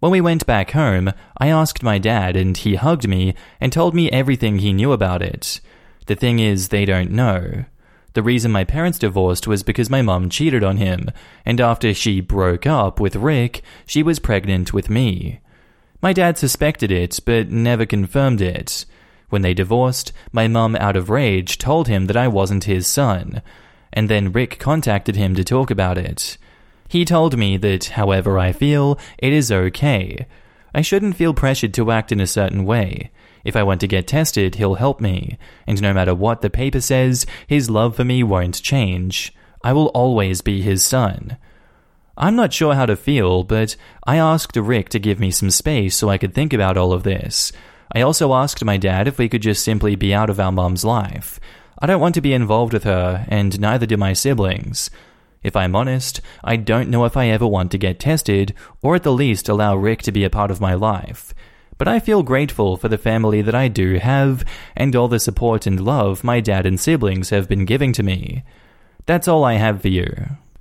When 0.00 0.10
we 0.10 0.22
went 0.22 0.46
back 0.46 0.70
home, 0.70 1.12
I 1.36 1.48
asked 1.48 1.82
my 1.82 1.98
dad 1.98 2.36
and 2.36 2.56
he 2.56 2.76
hugged 2.76 3.06
me 3.06 3.34
and 3.60 3.70
told 3.70 3.94
me 3.94 4.10
everything 4.10 4.58
he 4.58 4.72
knew 4.72 4.92
about 4.92 5.20
it. 5.20 5.60
The 6.06 6.14
thing 6.14 6.38
is, 6.38 6.68
they 6.68 6.86
don't 6.86 7.10
know. 7.10 7.66
The 8.14 8.22
reason 8.22 8.52
my 8.52 8.64
parents 8.64 8.98
divorced 8.98 9.46
was 9.48 9.64
because 9.64 9.90
my 9.90 10.00
mum 10.00 10.30
cheated 10.30 10.62
on 10.62 10.76
him, 10.76 11.10
and 11.44 11.60
after 11.60 11.92
she 11.92 12.20
broke 12.20 12.64
up 12.64 13.00
with 13.00 13.16
Rick, 13.16 13.62
she 13.86 14.02
was 14.04 14.20
pregnant 14.20 14.72
with 14.72 14.88
me. 14.88 15.40
My 16.00 16.12
dad 16.12 16.38
suspected 16.38 16.92
it, 16.92 17.18
but 17.26 17.50
never 17.50 17.84
confirmed 17.84 18.40
it. 18.40 18.86
When 19.30 19.42
they 19.42 19.52
divorced, 19.52 20.12
my 20.30 20.46
mum, 20.46 20.76
out 20.76 20.96
of 20.96 21.10
rage, 21.10 21.58
told 21.58 21.88
him 21.88 22.06
that 22.06 22.16
I 22.16 22.28
wasn't 22.28 22.64
his 22.64 22.86
son, 22.86 23.42
and 23.92 24.08
then 24.08 24.30
Rick 24.30 24.60
contacted 24.60 25.16
him 25.16 25.34
to 25.34 25.42
talk 25.42 25.72
about 25.72 25.98
it. 25.98 26.38
He 26.88 27.04
told 27.04 27.36
me 27.36 27.56
that, 27.56 27.86
however 27.86 28.38
I 28.38 28.52
feel, 28.52 28.96
it 29.18 29.32
is 29.32 29.50
okay. 29.50 30.26
I 30.72 30.82
shouldn't 30.82 31.16
feel 31.16 31.34
pressured 31.34 31.74
to 31.74 31.90
act 31.90 32.12
in 32.12 32.20
a 32.20 32.28
certain 32.28 32.64
way. 32.64 33.10
If 33.44 33.56
I 33.56 33.62
want 33.62 33.80
to 33.82 33.86
get 33.86 34.06
tested, 34.06 34.54
he'll 34.54 34.74
help 34.74 35.00
me, 35.00 35.38
and 35.66 35.80
no 35.80 35.92
matter 35.92 36.14
what 36.14 36.40
the 36.40 36.50
paper 36.50 36.80
says, 36.80 37.26
his 37.46 37.68
love 37.68 37.94
for 37.94 38.04
me 38.04 38.22
won't 38.22 38.62
change. 38.62 39.34
I 39.62 39.72
will 39.72 39.88
always 39.88 40.40
be 40.40 40.62
his 40.62 40.82
son. 40.82 41.36
I'm 42.16 42.36
not 42.36 42.52
sure 42.52 42.74
how 42.74 42.86
to 42.86 42.96
feel, 42.96 43.42
but 43.42 43.76
I 44.06 44.16
asked 44.16 44.56
Rick 44.56 44.88
to 44.90 44.98
give 44.98 45.18
me 45.18 45.30
some 45.30 45.50
space 45.50 45.96
so 45.96 46.08
I 46.08 46.18
could 46.18 46.32
think 46.32 46.52
about 46.52 46.76
all 46.76 46.92
of 46.92 47.02
this. 47.02 47.52
I 47.92 48.00
also 48.00 48.32
asked 48.32 48.64
my 48.64 48.76
dad 48.76 49.08
if 49.08 49.18
we 49.18 49.28
could 49.28 49.42
just 49.42 49.64
simply 49.64 49.94
be 49.96 50.14
out 50.14 50.30
of 50.30 50.40
our 50.40 50.52
mum's 50.52 50.84
life. 50.84 51.38
I 51.78 51.86
don't 51.86 52.00
want 52.00 52.14
to 52.14 52.20
be 52.20 52.32
involved 52.32 52.72
with 52.72 52.84
her, 52.84 53.26
and 53.28 53.60
neither 53.60 53.84
do 53.84 53.96
my 53.96 54.12
siblings. 54.12 54.90
If 55.42 55.54
I'm 55.56 55.76
honest, 55.76 56.20
I 56.42 56.56
don't 56.56 56.88
know 56.88 57.04
if 57.04 57.16
I 57.16 57.28
ever 57.28 57.46
want 57.46 57.70
to 57.72 57.78
get 57.78 58.00
tested, 58.00 58.54
or 58.80 58.94
at 58.94 59.02
the 59.02 59.12
least 59.12 59.48
allow 59.48 59.76
Rick 59.76 60.02
to 60.02 60.12
be 60.12 60.24
a 60.24 60.30
part 60.30 60.50
of 60.50 60.60
my 60.60 60.74
life. 60.74 61.34
But 61.78 61.88
I 61.88 62.00
feel 62.00 62.22
grateful 62.22 62.76
for 62.76 62.88
the 62.88 62.98
family 62.98 63.42
that 63.42 63.54
I 63.54 63.68
do 63.68 63.98
have 63.98 64.44
and 64.76 64.94
all 64.94 65.08
the 65.08 65.20
support 65.20 65.66
and 65.66 65.80
love 65.80 66.24
my 66.24 66.40
dad 66.40 66.66
and 66.66 66.78
siblings 66.78 67.30
have 67.30 67.48
been 67.48 67.64
giving 67.64 67.92
to 67.94 68.02
me. 68.02 68.44
That's 69.06 69.28
all 69.28 69.44
I 69.44 69.54
have 69.54 69.82
for 69.82 69.88
you. 69.88 70.12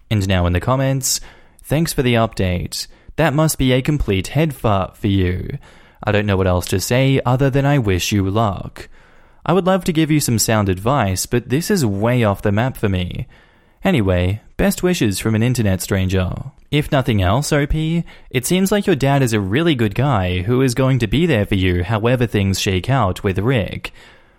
And 0.09 0.27
now 0.27 0.45
in 0.45 0.53
the 0.53 0.59
comments, 0.59 1.21
thanks 1.61 1.93
for 1.93 2.01
the 2.01 2.15
update. 2.15 2.87
That 3.15 3.33
must 3.33 3.57
be 3.57 3.71
a 3.71 3.81
complete 3.81 4.29
head 4.29 4.55
fart 4.55 4.97
for 4.97 5.07
you. 5.07 5.57
I 6.03 6.11
don't 6.11 6.25
know 6.25 6.37
what 6.37 6.47
else 6.47 6.67
to 6.67 6.79
say 6.79 7.21
other 7.25 7.49
than 7.49 7.65
I 7.65 7.77
wish 7.77 8.11
you 8.11 8.29
luck. 8.29 8.89
I 9.45 9.53
would 9.53 9.65
love 9.65 9.83
to 9.85 9.93
give 9.93 10.09
you 10.09 10.19
some 10.19 10.39
sound 10.39 10.69
advice, 10.69 11.25
but 11.25 11.49
this 11.49 11.69
is 11.69 11.85
way 11.85 12.23
off 12.23 12.41
the 12.41 12.51
map 12.51 12.77
for 12.77 12.89
me. 12.89 13.27
Anyway, 13.83 14.41
best 14.55 14.81
wishes 14.81 15.19
from 15.19 15.35
an 15.35 15.43
internet 15.43 15.81
stranger. 15.81 16.31
If 16.71 16.91
nothing 16.91 17.21
else, 17.21 17.51
OP, 17.51 17.75
it 17.75 18.45
seems 18.45 18.71
like 18.71 18.87
your 18.87 18.95
dad 18.95 19.21
is 19.21 19.33
a 19.33 19.39
really 19.39 19.75
good 19.75 19.93
guy 19.93 20.41
who 20.43 20.61
is 20.61 20.73
going 20.73 20.99
to 20.99 21.07
be 21.07 21.25
there 21.25 21.45
for 21.45 21.55
you 21.55 21.83
however 21.83 22.25
things 22.25 22.59
shake 22.59 22.89
out 22.89 23.23
with 23.23 23.37
Rick. 23.39 23.91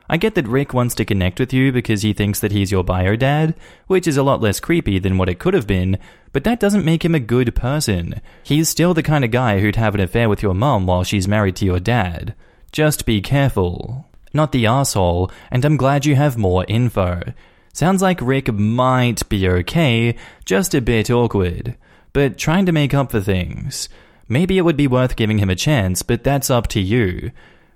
I 0.08 0.16
get 0.16 0.34
that 0.34 0.48
Rick 0.48 0.74
wants 0.74 0.94
to 0.96 1.04
connect 1.04 1.40
with 1.40 1.52
you 1.52 1.72
because 1.72 2.02
he 2.02 2.12
thinks 2.12 2.40
that 2.40 2.52
he's 2.52 2.70
your 2.72 2.84
bio 2.84 3.16
dad, 3.16 3.54
which 3.86 4.06
is 4.06 4.16
a 4.16 4.22
lot 4.22 4.40
less 4.40 4.60
creepy 4.60 4.98
than 4.98 5.16
what 5.16 5.28
it 5.28 5.38
could 5.38 5.54
have 5.54 5.66
been, 5.66 5.98
but 6.32 6.44
that 6.44 6.60
doesn't 6.60 6.84
make 6.84 7.04
him 7.04 7.14
a 7.14 7.20
good 7.20 7.54
person. 7.54 8.20
He's 8.42 8.68
still 8.68 8.94
the 8.94 9.02
kind 9.02 9.24
of 9.24 9.30
guy 9.30 9.60
who'd 9.60 9.76
have 9.76 9.94
an 9.94 10.00
affair 10.00 10.28
with 10.28 10.42
your 10.42 10.54
mom 10.54 10.86
while 10.86 11.04
she's 11.04 11.28
married 11.28 11.56
to 11.56 11.64
your 11.64 11.80
dad. 11.80 12.34
Just 12.72 13.06
be 13.06 13.20
careful. 13.20 14.08
Not 14.32 14.52
the 14.52 14.66
asshole, 14.66 15.30
and 15.50 15.64
I'm 15.64 15.76
glad 15.76 16.04
you 16.04 16.16
have 16.16 16.36
more 16.36 16.64
info. 16.68 17.32
Sounds 17.74 18.00
like 18.00 18.20
Rick 18.22 18.52
might 18.52 19.28
be 19.28 19.48
okay, 19.48 20.14
just 20.44 20.76
a 20.76 20.80
bit 20.80 21.10
awkward. 21.10 21.76
But 22.12 22.38
trying 22.38 22.66
to 22.66 22.72
make 22.72 22.94
up 22.94 23.10
for 23.10 23.20
things. 23.20 23.88
Maybe 24.28 24.58
it 24.58 24.62
would 24.62 24.76
be 24.76 24.86
worth 24.86 25.16
giving 25.16 25.38
him 25.38 25.50
a 25.50 25.56
chance, 25.56 26.02
but 26.02 26.22
that's 26.22 26.50
up 26.50 26.68
to 26.68 26.80
you. 26.80 27.32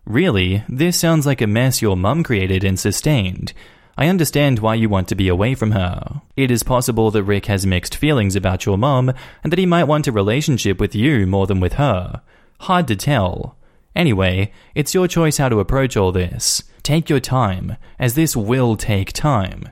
Really, 0.07 0.63
this 0.69 0.97
sounds 0.97 1.27
like 1.27 1.41
a 1.41 1.49
mess 1.49 1.83
your 1.83 1.97
mum 1.97 2.23
created 2.23 2.63
and 2.63 2.79
sustained. 2.79 3.53
I 3.97 4.07
understand 4.07 4.61
why 4.61 4.77
you 4.77 4.89
want 4.89 5.09
to 5.09 5.17
be 5.17 5.27
away 5.27 5.57
from 5.57 5.73
her. 5.73 6.23
It 6.37 6.53
is 6.53 6.63
possible 6.63 7.11
that 7.11 7.25
Rick 7.25 7.47
has 7.47 7.67
mixed 7.67 7.97
feelings 7.97 8.37
about 8.37 8.67
your 8.67 8.79
mum 8.79 9.13
and 9.43 9.51
that 9.51 9.59
he 9.59 9.67
might 9.67 9.89
want 9.89 10.07
a 10.07 10.13
relationship 10.13 10.79
with 10.79 10.95
you 10.95 11.27
more 11.27 11.49
than 11.49 11.59
with 11.59 11.73
her. 11.73 12.23
Hard 12.61 12.87
to 12.87 12.95
tell. 12.95 13.57
Anyway, 13.97 14.53
it's 14.77 14.95
your 14.95 15.09
choice 15.09 15.39
how 15.39 15.49
to 15.49 15.59
approach 15.59 15.97
all 15.97 16.13
this. 16.13 16.63
Take 16.85 17.11
your 17.11 17.19
time, 17.19 17.77
as 17.99 18.15
this 18.15 18.37
will 18.37 18.77
take 18.77 19.13
time. 19.13 19.71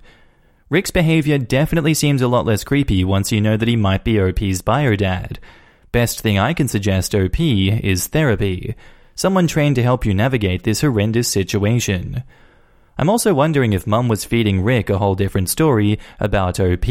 Rick's 0.69 0.91
behavior 0.91 1.39
definitely 1.39 1.95
seems 1.95 2.21
a 2.21 2.27
lot 2.27 2.45
less 2.45 2.65
creepy 2.65 3.05
once 3.05 3.31
you 3.31 3.41
know 3.41 3.57
that 3.57 3.69
he 3.69 3.77
might 3.77 4.03
be 4.03 4.21
OP's 4.21 4.63
bio 4.63 4.97
dad. 4.97 5.39
Best 5.93 6.21
thing 6.21 6.41
I 6.41 6.55
can 6.55 6.67
suggest 6.67 7.15
OP 7.15 7.39
is 7.39 8.09
therapy. 8.09 8.75
Someone 9.15 9.47
trained 9.47 9.77
to 9.77 9.85
help 9.85 10.05
you 10.05 10.13
navigate 10.13 10.65
this 10.65 10.81
horrendous 10.81 11.29
situation. 11.29 12.25
I'm 12.99 13.09
also 13.09 13.33
wondering 13.33 13.75
if 13.75 13.87
Mum 13.87 14.09
was 14.09 14.25
feeding 14.25 14.61
Rick 14.61 14.91
a 14.91 14.99
whole 14.99 15.15
different 15.15 15.49
story 15.51 16.01
about 16.19 16.59
OP 16.59 16.89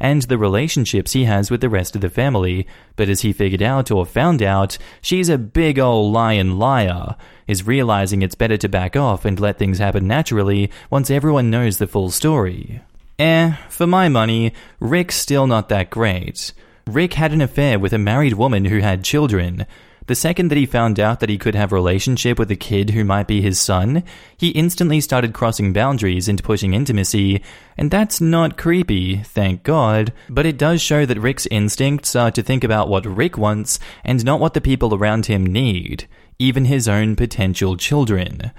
and 0.00 0.22
the 0.22 0.36
relationships 0.36 1.12
he 1.12 1.22
has 1.22 1.48
with 1.48 1.60
the 1.60 1.68
rest 1.68 1.94
of 1.94 2.00
the 2.00 2.10
family, 2.10 2.66
but 2.96 3.08
as 3.08 3.20
he 3.20 3.32
figured 3.32 3.62
out 3.62 3.92
or 3.92 4.04
found 4.04 4.42
out, 4.42 4.78
she's 5.00 5.28
a 5.28 5.38
big 5.38 5.78
ol' 5.78 6.10
lion 6.10 6.58
liar, 6.58 7.14
is 7.46 7.68
realizing 7.68 8.22
it's 8.22 8.34
better 8.34 8.56
to 8.56 8.68
back 8.68 8.96
off 8.96 9.24
and 9.24 9.38
let 9.38 9.60
things 9.60 9.78
happen 9.78 10.08
naturally 10.08 10.72
once 10.90 11.08
everyone 11.08 11.50
knows 11.50 11.78
the 11.78 11.86
full 11.86 12.10
story. 12.10 12.82
Eh, 13.22 13.52
for 13.68 13.86
my 13.86 14.08
money, 14.08 14.52
Rick's 14.80 15.14
still 15.14 15.46
not 15.46 15.68
that 15.68 15.90
great. 15.90 16.52
Rick 16.88 17.12
had 17.12 17.32
an 17.32 17.40
affair 17.40 17.78
with 17.78 17.92
a 17.92 17.98
married 17.98 18.32
woman 18.32 18.64
who 18.64 18.80
had 18.80 19.04
children. 19.04 19.64
The 20.08 20.16
second 20.16 20.48
that 20.48 20.58
he 20.58 20.66
found 20.66 20.98
out 20.98 21.20
that 21.20 21.28
he 21.28 21.38
could 21.38 21.54
have 21.54 21.70
a 21.70 21.76
relationship 21.76 22.36
with 22.36 22.50
a 22.50 22.56
kid 22.56 22.90
who 22.90 23.04
might 23.04 23.28
be 23.28 23.40
his 23.40 23.60
son, 23.60 24.02
he 24.36 24.48
instantly 24.48 25.00
started 25.00 25.34
crossing 25.34 25.72
boundaries 25.72 26.26
and 26.26 26.42
pushing 26.42 26.74
intimacy, 26.74 27.40
and 27.78 27.92
that's 27.92 28.20
not 28.20 28.58
creepy, 28.58 29.18
thank 29.18 29.62
God, 29.62 30.12
but 30.28 30.44
it 30.44 30.58
does 30.58 30.82
show 30.82 31.06
that 31.06 31.20
Rick's 31.20 31.46
instincts 31.46 32.16
are 32.16 32.32
to 32.32 32.42
think 32.42 32.64
about 32.64 32.88
what 32.88 33.06
Rick 33.06 33.38
wants 33.38 33.78
and 34.02 34.24
not 34.24 34.40
what 34.40 34.54
the 34.54 34.60
people 34.60 34.96
around 34.96 35.26
him 35.26 35.46
need, 35.46 36.08
even 36.40 36.64
his 36.64 36.88
own 36.88 37.14
potential 37.14 37.76
children. 37.76 38.50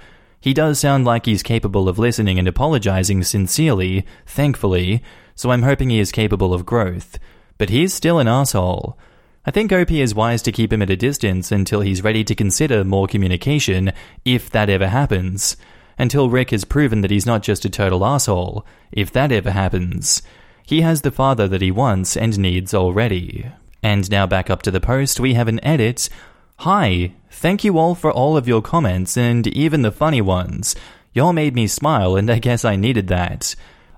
He 0.44 0.52
does 0.52 0.78
sound 0.78 1.06
like 1.06 1.24
he's 1.24 1.42
capable 1.42 1.88
of 1.88 1.98
listening 1.98 2.38
and 2.38 2.46
apologizing 2.46 3.22
sincerely, 3.22 4.04
thankfully, 4.26 5.02
so 5.34 5.50
I'm 5.50 5.62
hoping 5.62 5.88
he 5.88 5.98
is 5.98 6.12
capable 6.12 6.52
of 6.52 6.66
growth. 6.66 7.18
But 7.56 7.70
he's 7.70 7.94
still 7.94 8.18
an 8.18 8.28
asshole. 8.28 8.98
I 9.46 9.50
think 9.50 9.72
OP 9.72 9.90
is 9.90 10.14
wise 10.14 10.42
to 10.42 10.52
keep 10.52 10.70
him 10.70 10.82
at 10.82 10.90
a 10.90 10.96
distance 10.96 11.50
until 11.50 11.80
he's 11.80 12.04
ready 12.04 12.24
to 12.24 12.34
consider 12.34 12.84
more 12.84 13.06
communication, 13.06 13.90
if 14.26 14.50
that 14.50 14.68
ever 14.68 14.88
happens. 14.88 15.56
Until 15.96 16.28
Rick 16.28 16.50
has 16.50 16.66
proven 16.66 17.00
that 17.00 17.10
he's 17.10 17.24
not 17.24 17.42
just 17.42 17.64
a 17.64 17.70
total 17.70 18.04
asshole, 18.04 18.66
if 18.92 19.10
that 19.12 19.32
ever 19.32 19.52
happens. 19.52 20.20
He 20.66 20.82
has 20.82 21.00
the 21.00 21.10
father 21.10 21.48
that 21.48 21.62
he 21.62 21.70
wants 21.70 22.18
and 22.18 22.38
needs 22.38 22.74
already. 22.74 23.50
And 23.82 24.10
now 24.10 24.26
back 24.26 24.50
up 24.50 24.60
to 24.64 24.70
the 24.70 24.78
post, 24.78 25.18
we 25.18 25.32
have 25.32 25.48
an 25.48 25.64
edit 25.64 26.10
Hi, 26.58 27.12
thank 27.30 27.62
you 27.62 27.78
all 27.78 27.94
for 27.94 28.10
all 28.10 28.36
of 28.36 28.48
your 28.48 28.62
comments 28.62 29.18
and 29.18 29.46
even 29.48 29.82
the 29.82 29.92
funny 29.92 30.22
ones. 30.22 30.74
Y'all 31.12 31.32
made 31.32 31.54
me 31.54 31.66
smile, 31.66 32.16
and 32.16 32.30
I 32.30 32.38
guess 32.38 32.64
I 32.64 32.76
needed 32.76 33.08
that. 33.08 33.54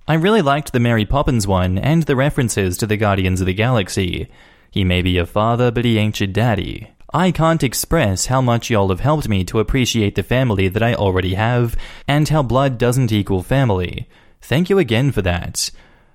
I 0.09 0.15
really 0.15 0.43
liked 0.43 0.73
the 0.73 0.81
Mary 0.81 1.05
Poppins 1.05 1.47
one 1.47 1.79
and 1.79 2.03
the 2.05 2.17
references 2.17 2.77
to 2.79 2.87
the 2.87 2.97
Guardians 2.97 3.41
of 3.41 3.47
the 3.47 3.55
Galaxy. 3.55 4.29
He 4.71 4.85
may 4.85 5.01
be 5.01 5.11
your 5.11 5.27
father, 5.27 5.71
but 5.71 5.85
he 5.85 5.99
ain't 5.99 6.19
your 6.19 6.27
daddy. 6.27 6.91
I 7.15 7.31
can't 7.31 7.63
express 7.63 8.27
how 8.27 8.41
much 8.41 8.69
y'all 8.69 8.89
have 8.89 9.01
helped 9.01 9.29
me 9.29 9.45
to 9.45 9.61
appreciate 9.61 10.17
the 10.17 10.23
family 10.25 10.67
that 10.69 10.83
I 10.83 10.95
already 10.95 11.35
have, 11.35 11.77
and 12.09 12.29
how 12.29 12.43
blood 12.43 12.79
doesn't 12.79 13.13
equal 13.13 13.43
family. 13.43 14.09
Thank 14.41 14.71
you 14.71 14.79
again 14.79 15.13
for 15.13 15.23
that. 15.23 15.71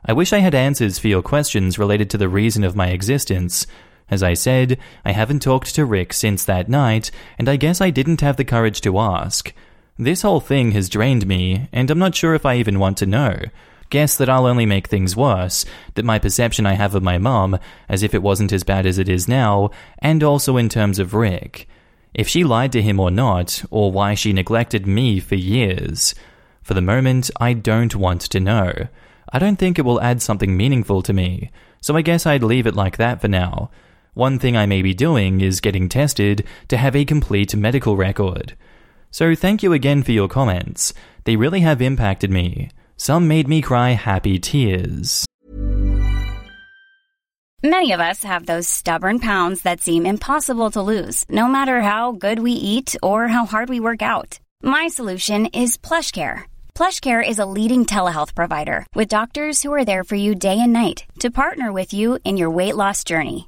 I 0.05 0.13
wish 0.13 0.33
I 0.33 0.39
had 0.39 0.55
answers 0.55 0.99
for 0.99 1.07
your 1.07 1.21
questions 1.21 1.79
related 1.79 2.09
to 2.09 2.17
the 2.17 2.27
reason 2.27 2.63
of 2.63 2.75
my 2.75 2.89
existence, 2.89 3.67
as 4.11 4.21
I 4.21 4.33
said, 4.35 4.77
I 5.05 5.13
haven't 5.13 5.41
talked 5.41 5.73
to 5.73 5.85
Rick 5.85 6.11
since 6.11 6.43
that 6.43 6.69
night, 6.69 7.09
and 7.39 7.47
I 7.47 7.55
guess 7.55 7.79
I 7.79 7.89
didn't 7.89 8.21
have 8.21 8.35
the 8.35 8.45
courage 8.45 8.81
to 8.81 8.99
ask. 8.99 9.53
This 9.97 10.21
whole 10.21 10.41
thing 10.41 10.71
has 10.71 10.89
drained 10.89 11.25
me, 11.25 11.69
and 11.71 11.89
I'm 11.89 11.99
not 11.99 12.13
sure 12.13 12.35
if 12.35 12.45
I 12.45 12.57
even 12.57 12.77
want 12.77 12.97
to 12.97 13.05
know. 13.05 13.39
Guess 13.89 14.17
that 14.17 14.29
I'll 14.29 14.45
only 14.45 14.65
make 14.65 14.87
things 14.87 15.15
worse, 15.15 15.65
that 15.95 16.05
my 16.05 16.19
perception 16.19 16.65
I 16.65 16.73
have 16.73 16.93
of 16.93 17.03
my 17.03 17.17
mom, 17.17 17.57
as 17.87 18.03
if 18.03 18.13
it 18.13 18.21
wasn't 18.21 18.51
as 18.51 18.63
bad 18.63 18.85
as 18.85 18.97
it 18.97 19.09
is 19.09 19.27
now, 19.27 19.69
and 19.99 20.23
also 20.23 20.57
in 20.57 20.69
terms 20.69 20.99
of 20.99 21.13
Rick. 21.13 21.67
If 22.13 22.27
she 22.27 22.43
lied 22.43 22.73
to 22.73 22.81
him 22.81 22.99
or 22.99 23.11
not, 23.11 23.63
or 23.71 23.91
why 23.91 24.13
she 24.13 24.33
neglected 24.33 24.85
me 24.85 25.19
for 25.19 25.35
years. 25.35 26.13
For 26.61 26.73
the 26.73 26.81
moment, 26.81 27.31
I 27.39 27.53
don't 27.53 27.95
want 27.95 28.21
to 28.21 28.39
know. 28.39 28.87
I 29.31 29.39
don't 29.39 29.57
think 29.57 29.79
it 29.79 29.85
will 29.85 30.01
add 30.01 30.21
something 30.21 30.57
meaningful 30.57 31.01
to 31.03 31.13
me, 31.13 31.51
so 31.79 31.95
I 31.95 32.01
guess 32.01 32.25
I'd 32.25 32.43
leave 32.43 32.67
it 32.67 32.75
like 32.75 32.97
that 32.97 33.21
for 33.21 33.27
now. 33.29 33.71
One 34.13 34.39
thing 34.39 34.57
I 34.57 34.65
may 34.65 34.81
be 34.81 34.93
doing 34.93 35.39
is 35.39 35.61
getting 35.61 35.87
tested 35.87 36.45
to 36.67 36.75
have 36.75 36.97
a 36.97 37.05
complete 37.05 37.55
medical 37.55 37.95
record. 37.95 38.57
So 39.09 39.33
thank 39.35 39.63
you 39.63 39.71
again 39.71 40.03
for 40.03 40.11
your 40.11 40.27
comments. 40.27 40.93
They 41.23 41.37
really 41.37 41.61
have 41.61 41.81
impacted 41.81 42.29
me. 42.29 42.71
Some 42.97 43.29
made 43.29 43.47
me 43.47 43.61
cry 43.61 43.91
happy 43.91 44.37
tears. 44.37 45.25
Many 47.63 47.93
of 47.93 48.01
us 48.01 48.23
have 48.23 48.47
those 48.47 48.67
stubborn 48.67 49.19
pounds 49.19 49.61
that 49.61 49.79
seem 49.81 50.05
impossible 50.05 50.71
to 50.71 50.81
lose, 50.81 51.23
no 51.29 51.47
matter 51.47 51.79
how 51.79 52.11
good 52.11 52.39
we 52.39 52.51
eat 52.51 52.97
or 53.01 53.29
how 53.29 53.45
hard 53.45 53.69
we 53.69 53.79
work 53.79 54.01
out. 54.01 54.39
My 54.61 54.89
solution 54.89 55.45
is 55.53 55.77
PlushCare. 55.77 56.43
PlushCare 56.75 57.25
is 57.25 57.39
a 57.39 57.45
leading 57.45 57.85
telehealth 57.85 58.35
provider 58.35 58.85
with 58.93 59.07
doctors 59.07 59.61
who 59.61 59.71
are 59.71 59.85
there 59.85 60.03
for 60.03 60.15
you 60.15 60.35
day 60.35 60.59
and 60.59 60.73
night 60.73 61.05
to 61.19 61.31
partner 61.31 61.71
with 61.71 61.93
you 61.93 62.19
in 62.25 62.35
your 62.35 62.49
weight 62.49 62.75
loss 62.75 63.03
journey. 63.03 63.47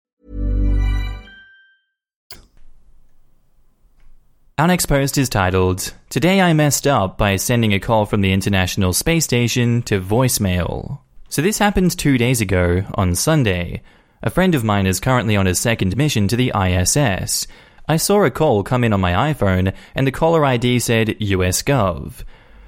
Our 4.61 4.67
next 4.67 4.85
post 4.85 5.17
is 5.17 5.27
titled, 5.27 5.91
Today 6.11 6.39
I 6.39 6.53
Messed 6.53 6.85
Up 6.85 7.17
by 7.17 7.35
Sending 7.37 7.73
a 7.73 7.79
Call 7.79 8.05
from 8.05 8.21
the 8.21 8.31
International 8.31 8.93
Space 8.93 9.23
Station 9.23 9.81
to 9.81 9.99
Voicemail. 9.99 10.99
So 11.29 11.41
this 11.41 11.57
happened 11.57 11.97
two 11.97 12.19
days 12.19 12.41
ago, 12.41 12.83
on 12.93 13.15
Sunday. 13.15 13.81
A 14.21 14.29
friend 14.29 14.53
of 14.53 14.63
mine 14.63 14.85
is 14.85 14.99
currently 14.99 15.35
on 15.35 15.47
his 15.47 15.59
second 15.59 15.97
mission 15.97 16.27
to 16.27 16.35
the 16.35 16.51
ISS. 16.55 17.47
I 17.89 17.97
saw 17.97 18.23
a 18.23 18.29
call 18.29 18.61
come 18.61 18.83
in 18.83 18.93
on 18.93 19.01
my 19.01 19.33
iPhone, 19.33 19.73
and 19.95 20.05
the 20.05 20.11
caller 20.11 20.45
ID 20.45 20.77
said 20.77 21.19
US 21.19 21.63
Gov. 21.63 22.23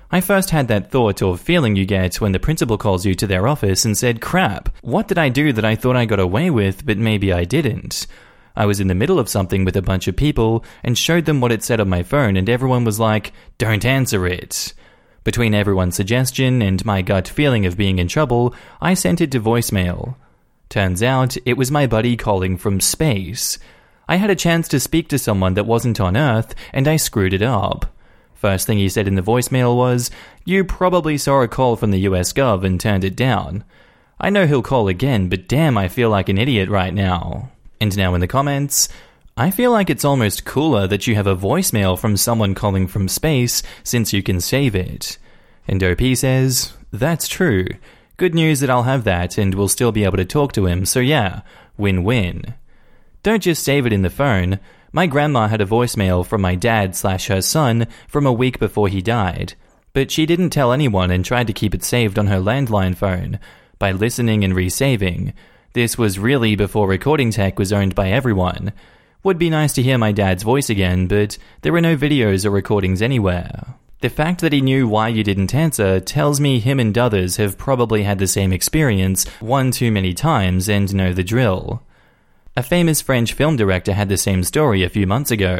I 0.10 0.20
first 0.20 0.50
had 0.50 0.70
that 0.70 0.90
thought 0.90 1.22
or 1.22 1.38
feeling 1.38 1.76
you 1.76 1.86
get 1.86 2.20
when 2.20 2.32
the 2.32 2.40
principal 2.40 2.80
calls 2.80 3.06
you 3.06 3.14
to 3.14 3.28
their 3.28 3.48
office 3.48 3.86
and 3.86 3.96
said, 3.96 4.20
crap, 4.20 4.76
what 4.82 5.08
did 5.08 5.20
I 5.20 5.30
do 5.30 5.54
that 5.54 5.64
I 5.64 5.76
thought 5.76 5.96
I 5.96 6.06
got 6.06 6.20
away 6.20 6.50
with, 6.50 6.88
but 6.88 6.98
maybe 6.98 7.32
I 7.32 7.46
didn't? 7.46 8.08
I 8.56 8.66
was 8.66 8.80
in 8.80 8.88
the 8.88 8.96
middle 8.96 9.20
of 9.20 9.30
something 9.30 9.66
with 9.66 9.76
a 9.76 9.82
bunch 9.82 10.08
of 10.08 10.16
people 10.16 10.64
and 10.84 10.98
showed 10.98 11.26
them 11.26 11.42
what 11.42 11.52
it 11.52 11.64
said 11.64 11.80
on 11.80 11.90
my 11.90 12.04
phone, 12.04 12.38
and 12.38 12.50
everyone 12.50 12.84
was 12.84 13.00
like, 13.00 13.34
Don't 13.58 13.86
answer 13.86 14.28
it. 14.28 14.74
Between 15.24 15.54
everyone's 15.54 15.96
suggestion 15.96 16.62
and 16.62 16.86
my 16.86 17.02
gut 17.02 17.28
feeling 17.28 17.66
of 17.66 17.78
being 17.78 17.98
in 17.98 18.08
trouble, 18.08 18.54
I 18.82 18.94
sent 18.94 19.22
it 19.22 19.32
to 19.32 19.40
voicemail. 19.40 20.16
Turns 20.70 21.02
out 21.02 21.38
it 21.46 21.58
was 21.58 21.72
my 21.72 21.88
buddy 21.88 22.18
calling 22.18 22.58
from 22.58 22.80
space. 22.80 23.58
I 24.08 24.18
had 24.18 24.30
a 24.30 24.36
chance 24.36 24.68
to 24.68 24.80
speak 24.80 25.08
to 25.10 25.18
someone 25.18 25.54
that 25.54 25.66
wasn't 25.66 26.02
on 26.02 26.18
Earth, 26.18 26.54
and 26.74 26.88
I 26.88 26.98
screwed 26.98 27.34
it 27.34 27.42
up. 27.42 27.86
First 28.34 28.68
thing 28.68 28.78
he 28.78 28.90
said 28.90 29.08
in 29.08 29.16
the 29.16 29.22
voicemail 29.22 29.78
was, 29.78 30.12
You 30.44 30.66
probably 30.66 31.18
saw 31.18 31.42
a 31.42 31.48
call 31.48 31.78
from 31.78 31.92
the 31.92 32.02
US 32.02 32.34
Gov 32.34 32.66
and 32.66 32.80
turned 32.80 33.06
it 33.06 33.16
down. 33.16 33.64
I 34.20 34.30
know 34.30 34.46
he'll 34.46 34.62
call 34.62 34.90
again, 34.90 35.30
but 35.30 35.48
damn, 35.48 35.78
I 35.78 35.88
feel 35.88 36.10
like 36.10 36.28
an 36.28 36.38
idiot 36.38 36.68
right 36.68 36.94
now. 36.94 37.53
And 37.80 37.96
now 37.98 38.14
in 38.14 38.22
the 38.22 38.28
comments, 38.28 38.90
I 39.36 39.50
feel 39.50 39.72
like 39.72 39.90
it's 39.90 40.06
almost 40.06 40.46
cooler 40.46 40.86
that 40.88 41.08
you 41.08 41.16
have 41.16 41.28
a 41.28 41.36
voicemail 41.36 41.98
from 41.98 42.18
someone 42.18 42.54
calling 42.54 42.88
from 42.88 43.08
space 43.08 43.64
since 43.84 44.14
you 44.14 44.22
can 44.22 44.40
save 44.40 44.76
it. 44.76 45.18
And 45.68 45.84
OP 45.84 46.02
says, 46.16 46.74
That's 46.92 47.28
true. 47.28 47.66
Good 48.18 48.36
news 48.36 48.60
that 48.60 48.70
I'll 48.70 48.84
have 48.84 49.06
that 49.06 49.40
and 49.40 49.56
we'll 49.56 49.68
still 49.68 49.92
be 49.92 50.04
able 50.04 50.18
to 50.18 50.26
talk 50.26 50.54
to 50.54 50.68
him, 50.68 50.86
so 50.86 51.00
yeah, 51.00 51.42
win 51.78 52.04
win. 52.04 52.54
Don't 53.24 53.42
just 53.42 53.64
save 53.64 53.88
it 53.88 53.94
in 53.94 54.04
the 54.04 54.10
phone. 54.10 54.60
My 54.92 55.08
grandma 55.08 55.48
had 55.48 55.62
a 55.62 55.66
voicemail 55.66 56.24
from 56.24 56.42
my 56.42 56.54
dad 56.54 56.96
slash 56.96 57.28
her 57.28 57.42
son 57.42 57.88
from 58.08 58.28
a 58.28 58.34
week 58.34 58.60
before 58.60 58.88
he 58.88 59.02
died, 59.02 59.56
but 59.94 60.12
she 60.12 60.28
didn't 60.28 60.52
tell 60.52 60.72
anyone 60.72 61.10
and 61.10 61.26
tried 61.26 61.48
to 61.48 61.54
keep 61.54 61.74
it 61.74 61.84
saved 61.84 62.20
on 62.20 62.28
her 62.28 62.38
landline 62.40 62.96
phone 62.96 63.40
by 63.80 63.92
listening 63.92 64.44
and 64.44 64.54
resaving. 64.54 65.34
This 65.74 65.98
was 65.98 66.20
really 66.20 66.56
before 66.56 66.88
recording 66.88 67.32
tech 67.32 67.58
was 67.58 67.74
owned 67.74 67.96
by 67.96 68.12
everyone. 68.12 68.74
Would 69.24 69.40
be 69.40 69.50
nice 69.50 69.74
to 69.74 69.82
hear 69.82 69.98
my 69.98 70.12
dad's 70.12 70.44
voice 70.44 70.70
again, 70.70 71.08
but 71.08 71.40
there 71.62 71.74
were 71.74 71.82
no 71.82 71.98
videos 71.98 72.46
or 72.46 72.52
recordings 72.52 73.02
anywhere. 73.02 73.74
The 74.02 74.12
fact 74.12 74.42
that 74.42 74.54
he 74.54 74.62
knew 74.62 74.88
why 74.88 75.08
you 75.08 75.24
didn't 75.24 75.56
answer 75.56 76.00
tells 76.00 76.40
me 76.40 76.60
him 76.60 76.80
and 76.80 76.96
others 76.96 77.38
have 77.38 77.58
probably 77.58 78.04
had 78.04 78.20
the 78.20 78.28
same 78.28 78.54
experience 78.54 79.28
one 79.40 79.72
too 79.72 79.92
many 79.92 80.14
times 80.14 80.70
and 80.70 80.94
know 80.94 81.12
the 81.12 81.24
drill. 81.24 81.82
A 82.56 82.62
famous 82.62 83.02
French 83.02 83.34
film 83.34 83.56
director 83.56 83.94
had 83.94 84.10
the 84.10 84.18
same 84.18 84.44
story 84.44 84.84
a 84.84 84.90
few 84.90 85.08
months 85.08 85.32
ago. 85.32 85.60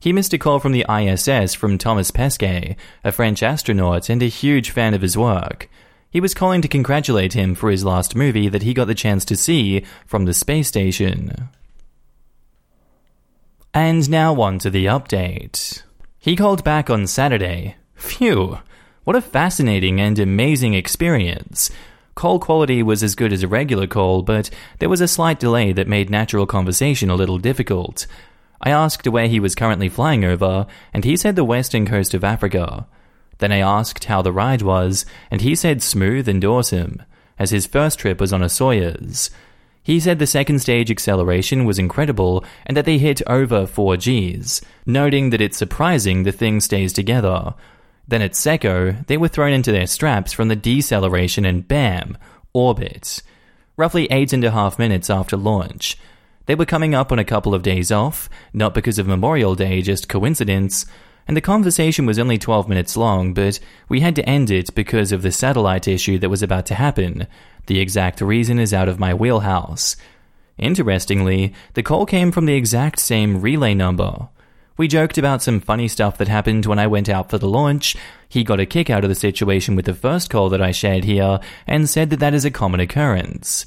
He 0.00 0.12
missed 0.12 0.32
a 0.32 0.38
call 0.38 0.58
from 0.58 0.72
the 0.72 0.84
ISS 0.90 1.54
from 1.54 1.78
Thomas 1.78 2.10
Pesquet, 2.10 2.74
a 3.04 3.12
French 3.12 3.44
astronaut 3.44 4.08
and 4.08 4.24
a 4.24 4.26
huge 4.26 4.70
fan 4.70 4.92
of 4.92 5.02
his 5.02 5.16
work. 5.16 5.70
He 6.12 6.20
was 6.20 6.34
calling 6.34 6.60
to 6.60 6.68
congratulate 6.68 7.32
him 7.32 7.54
for 7.54 7.70
his 7.70 7.86
last 7.86 8.14
movie 8.14 8.50
that 8.50 8.62
he 8.62 8.74
got 8.74 8.84
the 8.84 8.94
chance 8.94 9.24
to 9.24 9.34
see 9.34 9.82
from 10.06 10.26
the 10.26 10.34
space 10.34 10.68
station. 10.68 11.48
And 13.72 14.10
now 14.10 14.38
on 14.42 14.58
to 14.58 14.68
the 14.68 14.84
update. 14.84 15.82
He 16.18 16.36
called 16.36 16.62
back 16.64 16.90
on 16.90 17.06
Saturday. 17.06 17.76
Phew, 17.94 18.58
what 19.04 19.16
a 19.16 19.22
fascinating 19.22 20.02
and 20.02 20.18
amazing 20.18 20.74
experience. 20.74 21.70
Call 22.14 22.38
quality 22.38 22.82
was 22.82 23.02
as 23.02 23.14
good 23.14 23.32
as 23.32 23.42
a 23.42 23.48
regular 23.48 23.86
call, 23.86 24.20
but 24.20 24.50
there 24.80 24.90
was 24.90 25.00
a 25.00 25.08
slight 25.08 25.40
delay 25.40 25.72
that 25.72 25.88
made 25.88 26.10
natural 26.10 26.44
conversation 26.44 27.08
a 27.08 27.14
little 27.14 27.38
difficult. 27.38 28.06
I 28.60 28.70
asked 28.70 29.08
where 29.08 29.28
he 29.28 29.40
was 29.40 29.54
currently 29.54 29.88
flying 29.88 30.26
over, 30.26 30.66
and 30.92 31.04
he 31.04 31.16
said 31.16 31.36
the 31.36 31.42
western 31.42 31.86
coast 31.86 32.12
of 32.12 32.22
Africa. 32.22 32.86
Then 33.42 33.50
I 33.50 33.58
asked 33.58 34.04
how 34.04 34.22
the 34.22 34.30
ride 34.30 34.62
was, 34.62 35.04
and 35.28 35.40
he 35.40 35.56
said 35.56 35.82
smooth 35.82 36.28
and 36.28 36.44
awesome, 36.44 37.02
as 37.40 37.50
his 37.50 37.66
first 37.66 37.98
trip 37.98 38.20
was 38.20 38.32
on 38.32 38.40
a 38.40 38.46
Soyuz. 38.46 39.30
He 39.82 39.98
said 39.98 40.20
the 40.20 40.28
second 40.28 40.60
stage 40.60 40.92
acceleration 40.92 41.64
was 41.64 41.76
incredible 41.76 42.44
and 42.64 42.76
that 42.76 42.84
they 42.84 42.98
hit 42.98 43.20
over 43.26 43.66
4 43.66 43.96
Gs, 43.96 44.60
noting 44.86 45.30
that 45.30 45.40
it's 45.40 45.58
surprising 45.58 46.22
the 46.22 46.30
thing 46.30 46.60
stays 46.60 46.92
together. 46.92 47.54
Then 48.06 48.22
at 48.22 48.36
SECO, 48.36 49.04
they 49.08 49.16
were 49.16 49.26
thrown 49.26 49.52
into 49.52 49.72
their 49.72 49.88
straps 49.88 50.32
from 50.32 50.46
the 50.46 50.54
deceleration 50.54 51.44
and 51.44 51.66
bam, 51.66 52.16
orbit. 52.52 53.22
Roughly 53.76 54.06
eight 54.12 54.32
and 54.32 54.44
a 54.44 54.52
half 54.52 54.78
minutes 54.78 55.10
after 55.10 55.36
launch. 55.36 55.98
They 56.46 56.54
were 56.54 56.64
coming 56.64 56.94
up 56.94 57.10
on 57.10 57.18
a 57.18 57.24
couple 57.24 57.56
of 57.56 57.64
days 57.64 57.90
off, 57.90 58.30
not 58.52 58.72
because 58.72 59.00
of 59.00 59.08
Memorial 59.08 59.56
Day, 59.56 59.82
just 59.82 60.08
coincidence, 60.08 60.86
and 61.26 61.36
the 61.36 61.40
conversation 61.40 62.06
was 62.06 62.18
only 62.18 62.38
12 62.38 62.68
minutes 62.68 62.96
long, 62.96 63.32
but 63.34 63.60
we 63.88 64.00
had 64.00 64.16
to 64.16 64.28
end 64.28 64.50
it 64.50 64.74
because 64.74 65.12
of 65.12 65.22
the 65.22 65.32
satellite 65.32 65.86
issue 65.86 66.18
that 66.18 66.30
was 66.30 66.42
about 66.42 66.66
to 66.66 66.74
happen. 66.74 67.26
The 67.66 67.80
exact 67.80 68.20
reason 68.20 68.58
is 68.58 68.74
out 68.74 68.88
of 68.88 68.98
my 68.98 69.14
wheelhouse. 69.14 69.96
Interestingly, 70.58 71.54
the 71.74 71.82
call 71.82 72.06
came 72.06 72.32
from 72.32 72.46
the 72.46 72.54
exact 72.54 72.98
same 72.98 73.40
relay 73.40 73.74
number. 73.74 74.28
We 74.76 74.88
joked 74.88 75.18
about 75.18 75.42
some 75.42 75.60
funny 75.60 75.86
stuff 75.86 76.18
that 76.18 76.28
happened 76.28 76.66
when 76.66 76.78
I 76.78 76.86
went 76.86 77.08
out 77.08 77.30
for 77.30 77.38
the 77.38 77.48
launch. 77.48 77.94
He 78.28 78.42
got 78.42 78.60
a 78.60 78.66
kick 78.66 78.90
out 78.90 79.04
of 79.04 79.10
the 79.10 79.14
situation 79.14 79.76
with 79.76 79.84
the 79.84 79.94
first 79.94 80.30
call 80.30 80.48
that 80.48 80.62
I 80.62 80.70
shared 80.70 81.04
here 81.04 81.40
and 81.66 81.88
said 81.88 82.10
that 82.10 82.20
that 82.20 82.34
is 82.34 82.44
a 82.44 82.50
common 82.50 82.80
occurrence. 82.80 83.66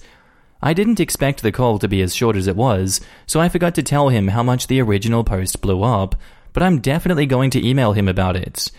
I 0.61 0.73
didn't 0.73 0.99
expect 0.99 1.41
the 1.41 1.51
call 1.51 1.77
to 1.79 1.87
be 1.87 2.01
as 2.01 2.15
short 2.15 2.35
as 2.35 2.47
it 2.47 2.55
was, 2.55 2.99
so 3.27 3.39
I 3.39 3.49
forgot 3.49 3.75
to 3.75 3.83
tell 3.83 4.09
him 4.09 4.29
how 4.29 4.41
much 4.41 4.67
the 4.67 4.81
original 4.81 5.23
post 5.23 5.61
blew 5.61 5.83
up, 5.83 6.15
but 6.55 6.63
I'm 6.63 6.79
definitely 6.79 7.25
going 7.25 7.49
to 7.49 7.67
email 7.67 7.91
him 7.91 8.07
about 8.07 8.37
it. 8.37 8.71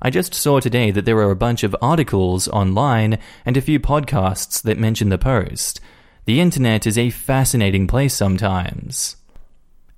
I 0.00 0.08
just 0.08 0.34
saw 0.34 0.60
today 0.60 0.92
that 0.92 1.04
there 1.04 1.18
are 1.18 1.32
a 1.32 1.36
bunch 1.36 1.64
of 1.64 1.74
articles 1.82 2.46
online 2.46 3.18
and 3.44 3.56
a 3.56 3.60
few 3.60 3.80
podcasts 3.80 4.62
that 4.62 4.78
mention 4.78 5.08
the 5.08 5.18
post. 5.18 5.80
The 6.26 6.40
internet 6.40 6.86
is 6.86 6.96
a 6.96 7.10
fascinating 7.10 7.88
place 7.88 8.14
sometimes. 8.14 9.16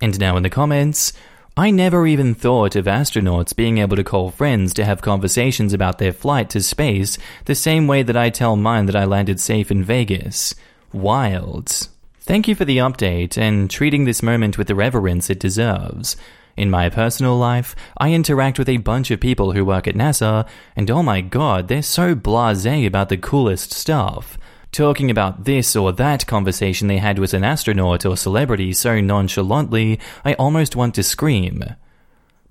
And 0.01 0.19
now 0.19 0.39
in 0.39 0.45
the 0.45 0.51
comments, 0.51 1.13
I 1.59 1.71
never 1.71 2.07
even 2.07 2.35
thought 2.35 2.75
of 2.75 2.87
astronauts 2.87 3.55
being 3.55 3.79
able 3.79 3.97
to 3.97 4.05
call 4.05 4.31
friends 4.31 4.73
to 4.73 4.87
have 4.87 5.03
conversations 5.03 5.75
about 5.75 5.99
their 5.99 6.15
flight 6.15 6.49
to 6.51 6.63
space 6.63 7.19
the 7.45 7.55
same 7.55 7.87
way 7.87 8.03
that 8.03 8.17
I 8.17 8.31
tell 8.31 8.57
mine 8.57 8.87
that 8.87 8.97
I 8.97 9.05
landed 9.05 9.41
safe 9.41 9.71
in 9.71 9.85
Vegas. 9.85 10.55
Wild. 10.91 11.89
Thank 12.21 12.49
you 12.49 12.55
for 12.55 12.65
the 12.65 12.79
update 12.79 13.37
and 13.37 13.71
treating 13.71 14.07
this 14.07 14.23
moment 14.23 14.57
with 14.57 14.69
the 14.69 14.75
reverence 14.75 15.29
it 15.29 15.39
deserves. 15.39 16.17
In 16.57 16.71
my 16.71 16.89
personal 16.89 17.37
life, 17.37 17.77
I 17.99 18.13
interact 18.13 18.59
with 18.59 18.69
a 18.69 18.79
bunch 18.79 19.11
of 19.11 19.21
people 19.21 19.53
who 19.53 19.65
work 19.65 19.87
at 19.87 19.95
NASA, 19.95 20.49
and 20.75 20.91
oh 20.91 21.03
my 21.03 21.21
god, 21.21 21.69
they're 21.69 21.83
so 21.83 22.15
blase 22.15 22.65
about 22.65 23.11
the 23.11 23.19
coolest 23.19 23.73
stuff. 23.75 24.39
Talking 24.73 25.11
about 25.11 25.45
this 25.45 25.77
or 25.77 25.93
that 25.93 26.27
conversation 26.27 26.89
they 26.89 26.99
had 26.99 27.19
with 27.19 27.35
an 27.35 27.45
astronaut 27.45 28.07
or 28.07 28.17
celebrity 28.17 28.73
so 28.73 29.01
nonchalantly, 29.01 30.01
I 30.25 30.35
almost 30.35 30.77
want 30.77 30.95
to 30.95 31.03
scream. 31.03 31.63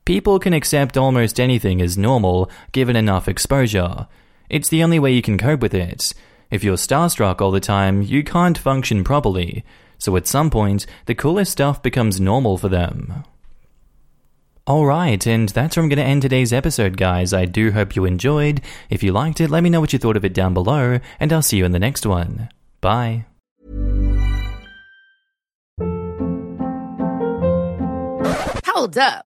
People 0.06 0.38
can 0.38 0.54
accept 0.54 0.98
almost 0.98 1.40
anything 1.40 1.82
as 1.82 1.98
normal, 1.98 2.50
given 2.72 2.96
enough 2.96 3.28
exposure. 3.28 4.08
It's 4.50 4.70
the 4.70 4.84
only 4.84 5.00
way 5.00 5.14
you 5.14 5.24
can 5.24 5.40
cope 5.40 5.62
with 5.62 5.74
it. 5.74 6.14
If 6.52 6.64
you're 6.64 6.78
starstruck 6.78 7.42
all 7.42 7.52
the 7.52 7.60
time, 7.60 8.04
you 8.04 8.24
can't 8.24 8.58
function 8.58 9.04
properly. 9.04 9.66
So 9.98 10.16
at 10.16 10.28
some 10.28 10.52
point, 10.52 10.86
the 11.08 11.16
coolest 11.16 11.52
stuff 11.52 11.82
becomes 11.82 12.22
normal 12.22 12.60
for 12.60 12.70
them. 12.70 13.24
Alright, 14.68 15.28
and 15.28 15.50
that's 15.50 15.78
where 15.78 15.84
I'm 15.84 15.90
going 15.90 15.98
to 15.98 16.04
end 16.04 16.24
today's 16.24 16.52
episode, 16.52 16.98
guys. 16.98 17.34
I 17.34 17.46
do 17.46 17.72
hope 17.72 17.96
you 17.96 18.04
enjoyed. 18.06 18.62
If 18.90 19.04
you 19.04 19.12
liked 19.12 19.40
it, 19.40 19.52
let 19.52 19.62
me 19.62 19.70
know 19.70 19.80
what 19.80 19.94
you 19.94 20.00
thought 20.00 20.18
of 20.18 20.26
it 20.26 20.34
down 20.34 20.56
below, 20.56 21.00
and 21.20 21.32
I'll 21.32 21.44
see 21.44 21.58
you 21.58 21.66
in 21.66 21.72
the 21.72 21.78
next 21.78 22.04
one. 22.04 22.50
Bye. 22.82 23.26
Hold 28.66 28.98
up. 28.98 29.26